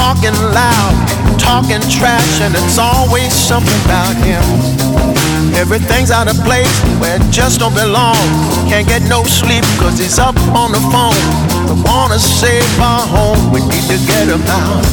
talking 0.00 0.32
loud, 0.56 0.96
talking 1.38 1.82
trash, 1.92 2.40
and 2.40 2.54
it's 2.56 2.78
always 2.78 3.34
something 3.34 3.80
about 3.84 4.16
him. 4.24 4.40
Everything's 5.54 6.10
out 6.10 6.26
of 6.26 6.36
place 6.42 6.72
where 7.00 7.16
it 7.20 7.30
just 7.30 7.60
don't 7.60 7.74
belong. 7.74 8.16
Can't 8.70 8.88
get 8.88 9.02
no 9.02 9.24
sleep 9.24 9.64
cause 9.78 9.98
he's 9.98 10.18
up 10.18 10.36
on 10.56 10.72
the 10.72 10.80
phone. 10.88 11.20
We 11.68 11.74
wanna 11.84 12.18
save 12.18 12.80
our 12.80 13.06
home, 13.06 13.52
we 13.52 13.60
need 13.60 13.86
to 13.92 13.98
get 14.08 14.26
him 14.32 14.42
out. 14.48 14.86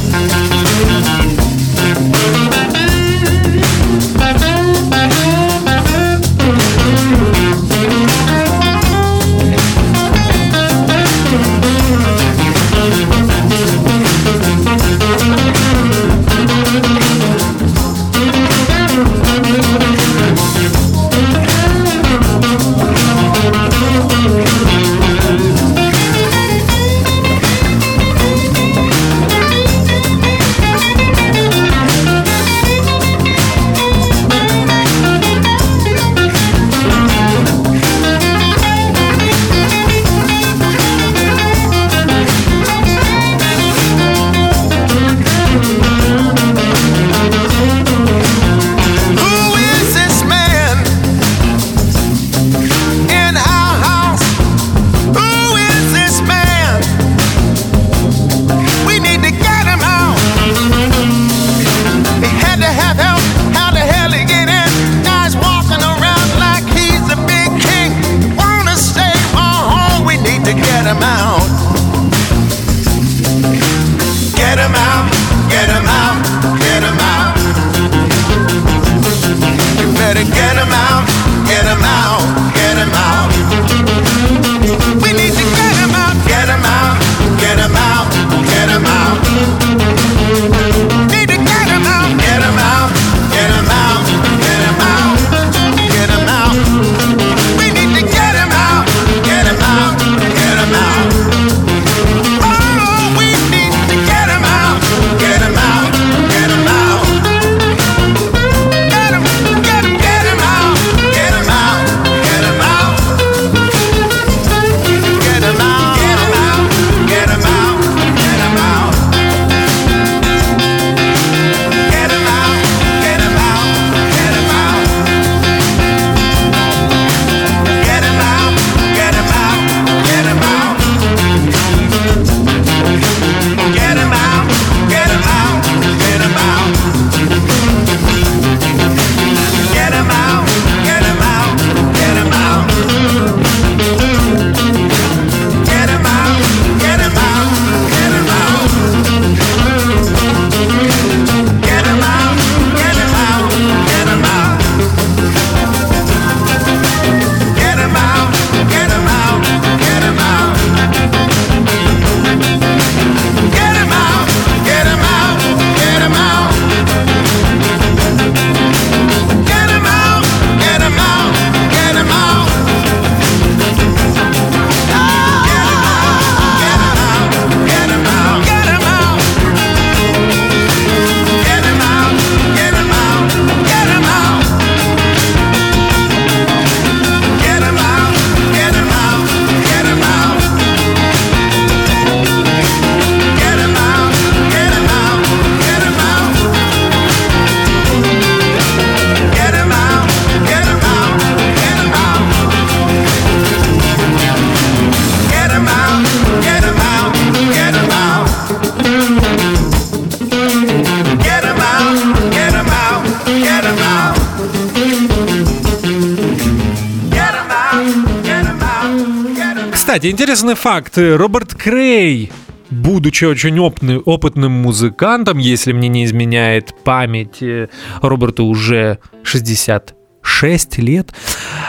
Интересный 220.38 220.55
факт. 220.55 220.99
Роберт 220.99 221.55
Крей, 221.55 222.31
будучи 222.69 223.25
очень 223.25 223.57
опытным, 223.57 224.03
опытным 224.05 224.51
музыкантом, 224.51 225.39
если 225.39 225.73
мне 225.73 225.88
не 225.88 226.05
изменяет 226.05 226.75
память, 226.83 227.41
э, 227.41 227.69
Роберту 228.03 228.45
уже 228.45 228.99
60 229.23 229.95
6 230.21 230.77
лет. 230.77 231.11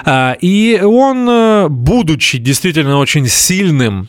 А, 0.05 0.37
И 0.41 0.81
он, 0.83 1.29
э, 1.29 1.69
будучи 1.69 2.39
действительно 2.39 2.99
очень 2.99 3.27
сильным, 3.27 4.09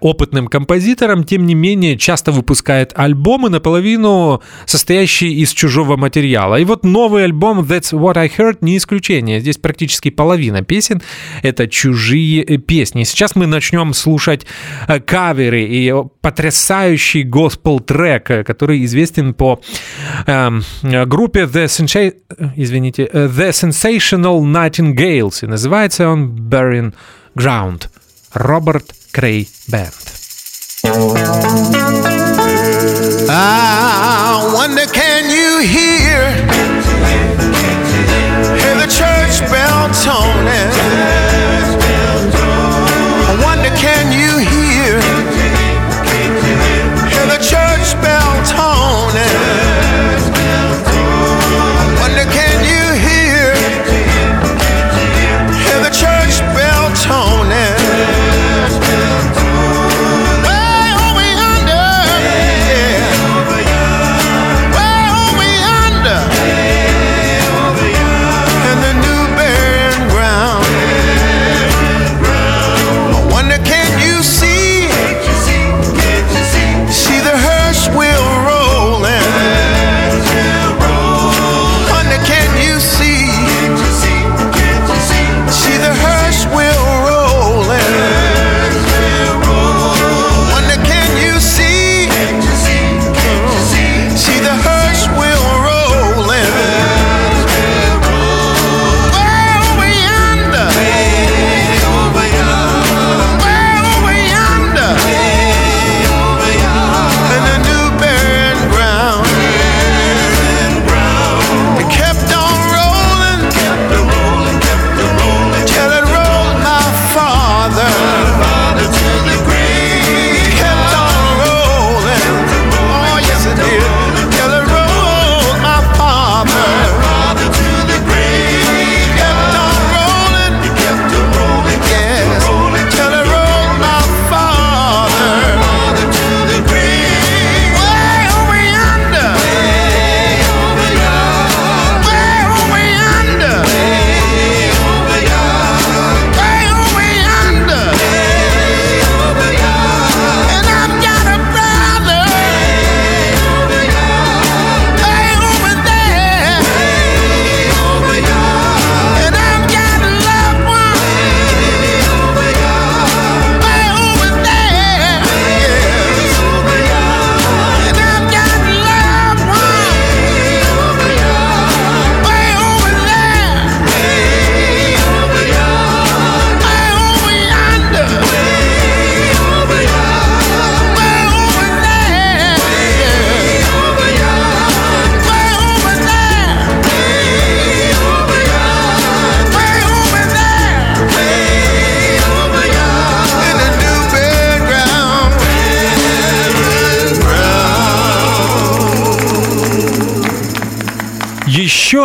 опытным 0.00 0.46
композитором, 0.48 1.24
тем 1.24 1.46
не 1.46 1.54
менее 1.54 1.96
часто 1.96 2.32
выпускает 2.32 2.92
альбомы 2.94 3.50
наполовину 3.50 4.42
состоящие 4.66 5.32
из 5.32 5.52
чужого 5.52 5.96
материала. 5.96 6.56
И 6.60 6.64
вот 6.64 6.84
новый 6.84 7.24
альбом 7.24 7.60
That's 7.60 7.92
What 7.92 8.18
I 8.18 8.28
Heard 8.28 8.58
не 8.60 8.76
исключение. 8.76 9.40
Здесь 9.40 9.56
практически 9.58 10.10
половина 10.10 10.62
песен— 10.62 11.02
это 11.42 11.68
чужие 11.68 12.42
э, 12.42 12.56
песни. 12.58 13.04
Сейчас 13.04 13.36
мы 13.36 13.46
начнем 13.46 13.94
слушать 13.94 14.46
э, 14.88 15.00
каверы 15.00 15.64
и 15.64 15.92
потрясающий 16.20 17.22
госпел-трек, 17.24 18.46
который 18.46 18.84
известен 18.84 19.34
по 19.34 19.60
э, 20.26 20.50
группе 21.06 21.40
The, 21.44 21.64
Sensa- 21.66 22.14
извините, 22.56 23.08
The 23.12 23.50
Sensational 23.50 24.40
Nightingales. 24.42 25.29
И 25.29 25.45
называется 25.45 26.07
он 26.07 26.29
Burying 26.49 26.93
Ground. 27.35 27.89
Роберт 28.33 28.91
Крей 29.11 29.47
Бенд. 29.67 29.93
I 33.29 34.51
wonder, 34.53 34.87
can 34.87 35.29
you 35.29 35.59
hear? 35.59 36.33
Hear 38.57 38.75
the 38.75 38.87
church 38.87 39.41
bell 39.51 39.89
toning. 40.03 41.28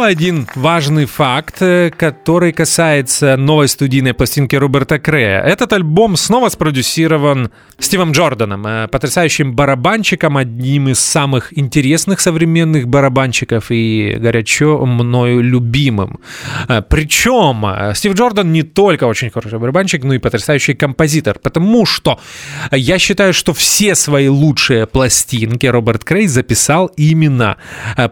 один 0.06 0.48
важный 0.56 1.06
факт, 1.06 1.62
э, 1.62 1.92
который 1.96 2.54
касается 2.54 3.38
новой 3.38 3.68
студийной 3.68 4.14
пластинки 4.14 4.56
Роберта 4.56 5.00
Крея. 5.00 5.42
Этот 5.42 5.74
альбом 5.74 6.16
снова 6.16 6.50
спродюсирован 6.50 7.52
Стивом 7.80 8.12
Джорданом, 8.12 8.66
э, 8.66 8.88
потрясающим 8.88 9.56
барабанщиком, 9.56 10.38
одним 10.38 10.90
из 10.90 11.00
самых 11.00 11.58
интересных 11.58 12.20
современных 12.20 12.88
барабанщиков 12.88 13.66
и 13.72 14.16
горячо 14.20 14.86
мною 14.86 15.42
любимым. 15.42 16.20
Э, 16.70 16.82
Причем 16.88 17.94
Стив 17.96 18.14
Джордан 18.14 18.52
не 18.52 18.64
только 18.64 19.06
очень 19.06 19.30
хороший 19.32 19.60
барабанщик, 19.60 20.04
но 20.04 20.14
и 20.14 20.20
потрясающий 20.20 20.76
композитор, 20.76 21.40
потому 21.40 21.86
что 21.86 22.20
я 22.72 23.00
считаю, 23.00 23.34
что 23.34 23.54
все 23.54 23.96
свои 23.96 24.28
лучшие 24.28 24.86
пластинки 24.86 25.66
Роберт 25.66 26.04
Крей 26.04 26.28
записал 26.28 26.92
именно 26.98 27.58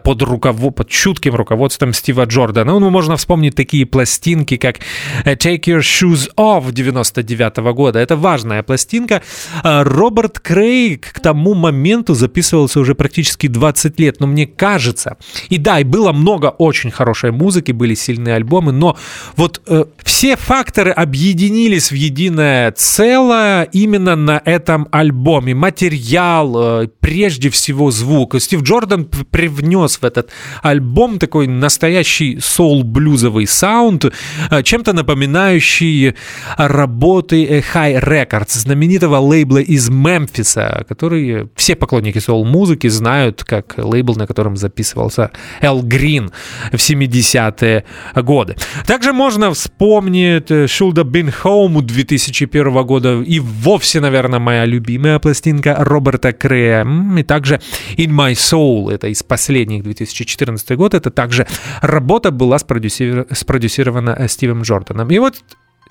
под, 0.03 0.21
руково... 0.23 0.71
под 0.71 0.89
чутким 0.89 1.35
руководством 1.35 1.82
Стива 1.91 2.25
Джордана. 2.25 2.79
Ну, 2.79 2.89
можно 2.89 3.17
вспомнить 3.17 3.55
такие 3.55 3.85
пластинки, 3.85 4.57
как 4.57 4.77
э, 5.25 5.33
Take 5.33 5.63
Your 5.65 5.79
Shoes 5.79 6.29
Off 6.37 6.71
99 6.71 7.57
года. 7.73 7.99
Это 7.99 8.15
важная 8.15 8.63
пластинка. 8.63 9.21
А 9.63 9.83
Роберт 9.83 10.39
Крей 10.39 10.97
к 10.97 11.19
тому 11.19 11.55
моменту 11.55 12.13
записывался 12.13 12.79
уже 12.79 12.95
практически 12.95 13.47
20 13.47 13.99
лет, 13.99 14.19
но 14.19 14.27
мне 14.27 14.45
кажется, 14.45 15.17
и 15.49 15.57
да, 15.57 15.79
и 15.79 15.83
было 15.83 16.11
много 16.11 16.47
очень 16.47 16.91
хорошей 16.91 17.31
музыки, 17.31 17.71
были 17.71 17.95
сильные 17.95 18.35
альбомы, 18.35 18.71
но 18.71 18.95
вот 19.35 19.61
э, 19.67 19.85
все 20.03 20.35
факторы 20.35 20.91
объединились 20.91 21.91
в 21.91 21.95
единое 21.95 22.71
целое 22.71 23.63
именно 23.63 24.15
на 24.15 24.41
этом 24.45 24.87
альбоме. 24.91 25.55
Материал, 25.55 26.83
э, 26.83 26.87
прежде 26.99 27.49
всего 27.49 27.91
звук. 27.91 28.35
Стив 28.39 28.61
Джордан 28.61 29.05
привнес 29.05 29.97
в 29.97 30.03
этот 30.03 30.29
альбом 30.61 31.19
такой 31.19 31.47
настоящий 31.73 32.37
соул-блюзовый 32.39 33.47
саунд, 33.47 34.05
э, 34.05 34.63
чем-то 34.63 34.93
напоминающий 34.93 36.13
работы 36.57 37.63
High 37.73 38.03
Records, 38.03 38.59
знаменитого 38.59 39.17
лейбла 39.17 39.57
из 39.57 39.89
Мемфиса, 39.89 40.85
который 40.87 41.49
все 41.55 41.75
поклонники 41.75 42.19
соул-музыки 42.19 42.87
знают 42.89 43.43
как 43.43 43.73
лейбл, 43.77 44.15
на 44.15 44.27
котором 44.27 44.55
записывался 44.55 45.31
Эл 45.61 45.81
Грин 45.81 46.31
в 46.71 46.75
70-е 46.75 47.85
годы. 48.15 48.55
Также 48.85 49.11
можно 49.11 49.51
вспомнить 49.51 50.51
э, 50.51 50.65
Should 50.65 50.93
Have 50.93 51.11
Been 51.11 51.33
Home 51.43 51.81
2001 51.81 52.85
года 52.85 53.19
и 53.21 53.39
вовсе, 53.39 53.99
наверное, 53.99 54.39
моя 54.39 54.65
любимая 54.65 55.17
пластинка 55.17 55.75
Роберта 55.79 56.33
Крея. 56.33 56.85
И 57.17 57.23
также 57.23 57.59
In 57.97 58.11
My 58.11 58.33
Soul, 58.33 58.93
это 58.93 59.07
из 59.07 59.23
последних 59.23 59.83
2014 59.83 60.77
год, 60.77 60.93
это 60.93 61.09
также 61.09 61.47
работа 61.81 62.31
была 62.31 62.57
спродюсир- 62.57 63.27
спродюсирована 63.33 64.15
э, 64.17 64.27
Стивом 64.27 64.61
Джорданом. 64.63 65.09
И 65.09 65.19
вот 65.19 65.35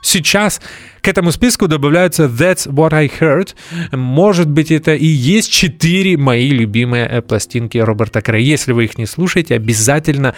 Сейчас 0.04 0.60
к 1.00 1.06
этому 1.06 1.30
списку 1.30 1.68
добавляется 1.68 2.24
That's 2.24 2.68
What 2.68 2.92
I 2.92 3.06
Heard. 3.06 3.54
Может 3.92 4.50
быть, 4.50 4.72
это 4.72 4.94
и 4.94 5.06
есть 5.06 5.52
четыре 5.52 6.16
мои 6.16 6.50
любимые 6.50 7.06
э, 7.06 7.22
пластинки 7.22 7.78
Роберта 7.78 8.20
Крея. 8.20 8.44
Если 8.44 8.72
вы 8.72 8.86
их 8.86 8.98
не 8.98 9.06
слушаете, 9.06 9.54
обязательно 9.54 10.34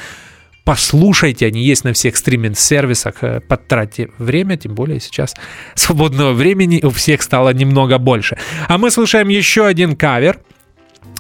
послушайте, 0.64 1.46
они 1.46 1.62
есть 1.62 1.84
на 1.84 1.92
всех 1.94 2.16
стриминг-сервисах, 2.16 3.14
Э, 3.22 3.40
потратьте 3.40 4.10
время, 4.18 4.58
тем 4.58 4.74
более 4.74 5.00
сейчас 5.00 5.34
свободного 5.74 6.32
времени 6.32 6.80
у 6.82 6.90
всех 6.90 7.22
стало 7.22 7.54
немного 7.54 7.96
больше. 7.98 8.36
А 8.68 8.76
мы 8.76 8.90
слушаем 8.90 9.28
еще 9.28 9.64
один 9.64 9.96
кавер. 9.96 10.40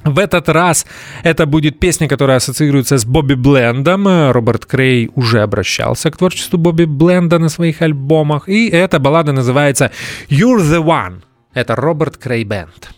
В 0.04 0.18
этот 0.18 0.48
раз 0.48 0.86
это 1.22 1.46
будет 1.46 1.80
песня, 1.80 2.08
которая 2.08 2.36
ассоциируется 2.36 2.98
с 2.98 3.06
Бобби 3.06 3.34
Блендом. 3.34 4.06
Роберт 4.32 4.66
Крей 4.66 5.10
уже 5.14 5.40
обращался 5.40 6.10
к 6.10 6.16
творчеству 6.16 6.58
Бобби 6.58 6.84
Бленда 6.84 7.38
на 7.38 7.48
своих 7.48 7.80
альбомах. 7.80 8.48
И 8.48 8.68
эта 8.68 8.98
баллада 8.98 9.32
называется 9.32 9.90
«You're 10.28 10.60
the 10.60 10.84
One». 10.84 11.22
Это 11.54 11.74
Роберт 11.74 12.18
Крей 12.18 12.44
Бенд. 12.44 12.90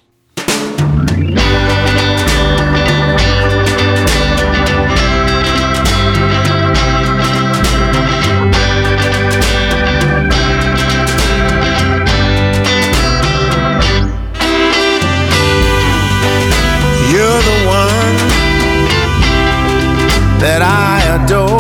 You're 1.16 1.65
adore. 21.16 21.55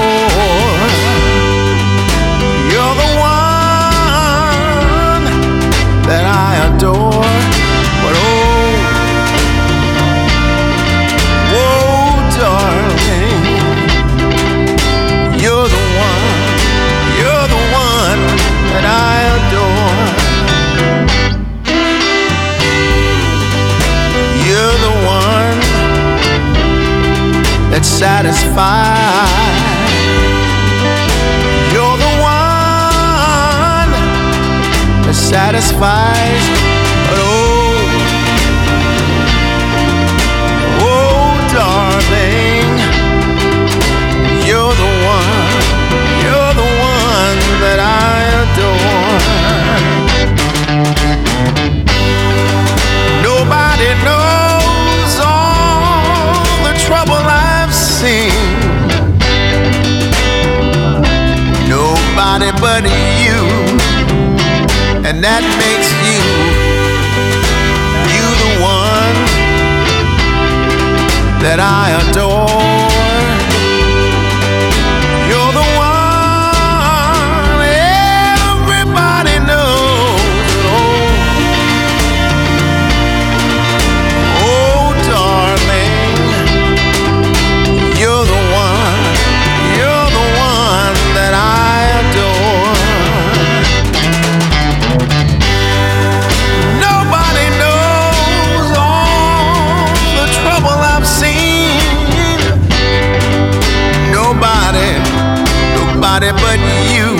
Nobody 106.20 106.32
but 106.40 106.58
you, 106.94 107.12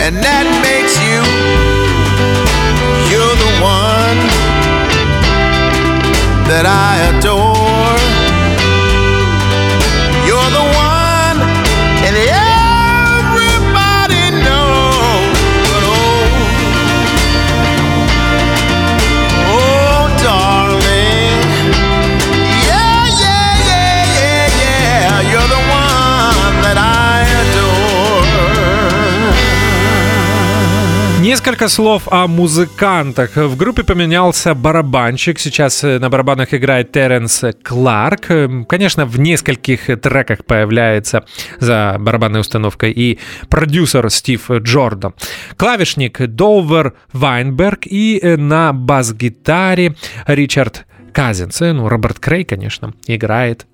and 0.00 0.16
that 0.24 0.46
makes 0.64 0.96
you, 1.04 1.20
you're 3.10 3.36
the 3.36 3.52
one 3.60 4.18
that 6.48 6.64
I 6.66 7.18
adore. 7.18 7.47
Несколько 31.38 31.68
слов 31.68 32.08
о 32.10 32.26
музыкантах. 32.26 33.36
В 33.36 33.56
группе 33.56 33.84
поменялся 33.84 34.54
барабанщик. 34.56 35.38
Сейчас 35.38 35.84
э, 35.84 36.00
на 36.00 36.10
барабанах 36.10 36.52
играет 36.52 36.90
Теренс 36.90 37.44
Кларк. 37.62 38.28
Эм, 38.32 38.64
Конечно, 38.64 39.06
в 39.06 39.20
нескольких 39.20 39.86
треках 40.00 40.44
появляется 40.44 41.24
за 41.60 41.96
барабанной 42.00 42.40
установкой 42.40 42.90
и 42.90 43.20
продюсер 43.48 44.10
Стив 44.10 44.50
Джордан. 44.50 45.14
Клавишник 45.56 46.20
Довер 46.26 46.94
Вайнберг 47.12 47.86
и 47.86 48.18
э, 48.20 48.36
на 48.36 48.72
бас-гитаре 48.72 49.94
Ричард 50.26 50.86
Казинс. 51.12 51.62
Э, 51.62 51.72
Ну, 51.72 51.88
Роберт 51.88 52.18
Крей, 52.18 52.42
конечно, 52.42 52.94
играет 53.06 53.64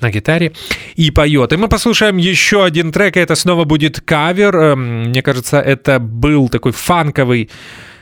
на 0.00 0.10
гитаре 0.10 0.52
и 0.96 1.10
поет. 1.10 1.52
И 1.52 1.56
мы 1.56 1.68
послушаем 1.68 2.16
еще 2.16 2.64
один 2.64 2.92
трек, 2.92 3.16
и 3.16 3.20
это 3.20 3.34
снова 3.34 3.64
будет 3.64 4.00
кавер. 4.00 4.56
Эм, 4.56 5.08
Мне 5.08 5.22
кажется, 5.22 5.60
это 5.60 5.98
был 5.98 6.48
такой 6.48 6.72
фанковый 6.72 7.50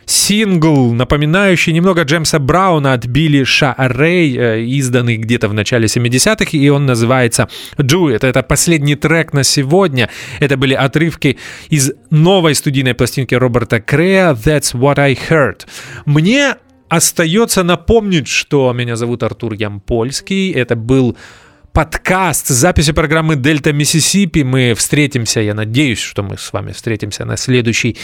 сингл, 0.06 0.92
напоминающий 0.92 1.72
немного 1.72 2.02
Джеймса 2.02 2.38
Брауна 2.38 2.92
от 2.92 3.06
Билли 3.06 3.44
Ша 3.44 3.74
Рэй, 3.78 4.36
э, 4.36 4.62
изданный 4.64 5.16
где-то 5.16 5.48
в 5.48 5.54
начале 5.54 5.86
70-х, 5.86 6.56
и 6.56 6.68
он 6.68 6.86
называется 6.86 7.48
Do 7.78 8.14
It. 8.14 8.26
Это 8.26 8.42
последний 8.42 8.96
трек 8.96 9.32
на 9.32 9.44
сегодня. 9.44 10.08
Это 10.40 10.56
были 10.56 10.74
отрывки 10.74 11.38
из 11.70 11.92
новой 12.10 12.54
студийной 12.54 12.94
пластинки 12.94 13.34
Роберта 13.34 13.80
Крея 13.80 14.32
That's 14.32 14.74
What 14.74 14.98
I 14.98 15.14
Heard. 15.14 15.66
Мне 16.06 16.56
остается 16.88 17.62
напомнить, 17.62 18.28
что 18.28 18.72
меня 18.72 18.96
зовут 18.96 19.22
Артур 19.22 19.54
Ямпольский. 19.54 20.52
Это 20.52 20.76
был 20.76 21.16
подкаст 21.74 22.46
с 22.46 22.52
записью 22.52 22.94
программы 22.94 23.34
«Дельта 23.34 23.72
Миссисипи». 23.72 24.44
Мы 24.44 24.74
встретимся, 24.74 25.40
я 25.40 25.54
надеюсь, 25.54 25.98
что 25.98 26.22
мы 26.22 26.38
с 26.38 26.52
вами 26.52 26.70
встретимся 26.70 27.24
на 27.24 27.36
следующей 27.36 27.96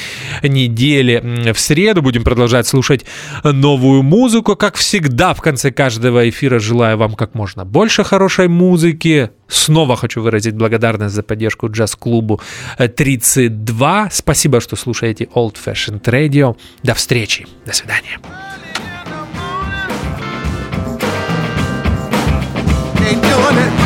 неделе. 0.43 1.53
В 1.55 1.59
среду 1.59 2.03
будем 2.03 2.25
продолжать 2.25 2.67
слушать 2.67 3.07
новую 3.45 4.03
музыку. 4.03 4.57
Как 4.57 4.75
всегда, 4.75 5.35
в 5.35 5.41
конце 5.41 5.71
каждого 5.71 6.29
эфира 6.29 6.59
желаю 6.59 6.99
вам 6.99 7.15
как 7.15 7.35
можно 7.35 7.65
больше 7.65 8.03
хорошей 8.03 8.49
музыки. 8.49 9.31
Снова 9.47 9.97
хочу 9.97 10.21
выразить 10.21 10.55
благодарность 10.55 11.15
за 11.15 11.23
поддержку 11.23 11.71
джаз-клубу 11.71 12.41
э, 12.77 12.89
32. 12.89 14.09
Спасибо, 14.11 14.61
что 14.61 14.75
слушаете 14.75 15.29
Old 15.35 15.57
Fashioned 15.65 16.03
Radio. 16.03 16.57
До 16.83 16.95
встречи. 16.95 17.47
До 17.65 17.73
свидания. 17.73 18.19
morning. 23.53 23.80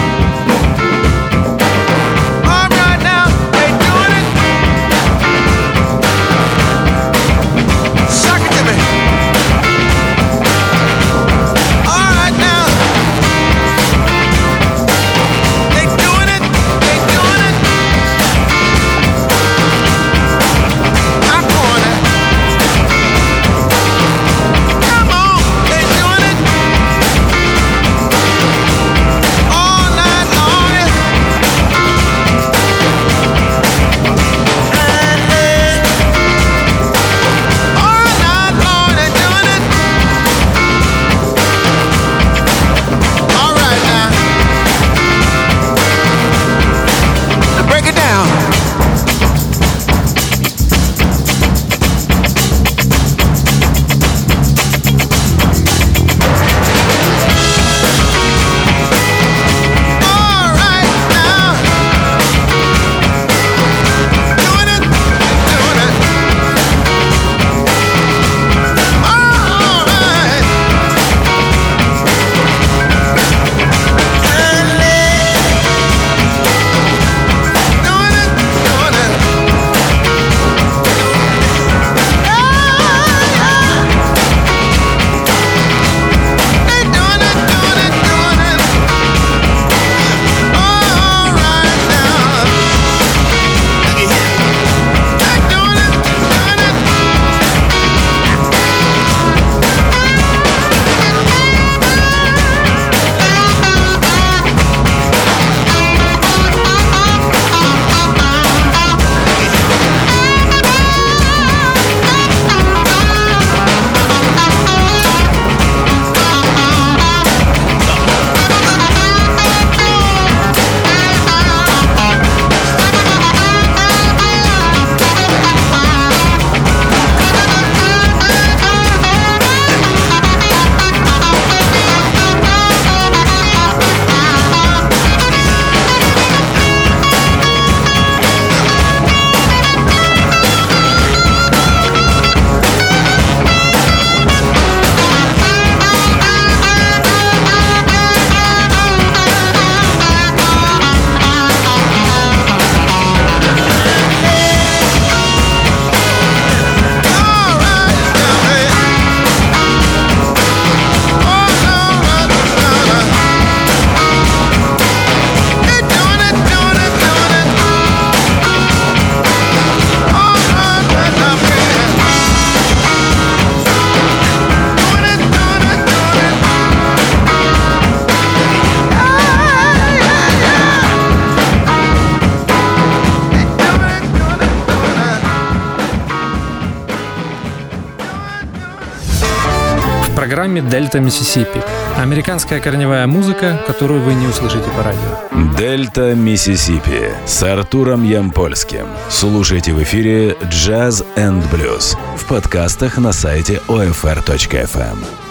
«Дельта 190.74 190.98
Миссисипи». 190.98 191.62
Американская 191.96 192.58
корневая 192.58 193.06
музыка, 193.06 193.62
которую 193.64 194.02
вы 194.02 194.14
не 194.14 194.26
услышите 194.26 194.68
по 194.70 194.82
радио. 194.82 195.54
Дельта 195.56 196.16
Миссисипи 196.16 197.14
с 197.24 197.44
Артуром 197.44 198.02
Ямпольским. 198.02 198.88
Слушайте 199.08 199.72
в 199.72 199.80
эфире 199.84 200.32
Jazz 200.50 201.06
and 201.14 201.44
Blues 201.52 201.96
в 202.16 202.26
подкастах 202.26 202.98
на 202.98 203.12
сайте 203.12 203.60
OFR.FM. 203.68 205.23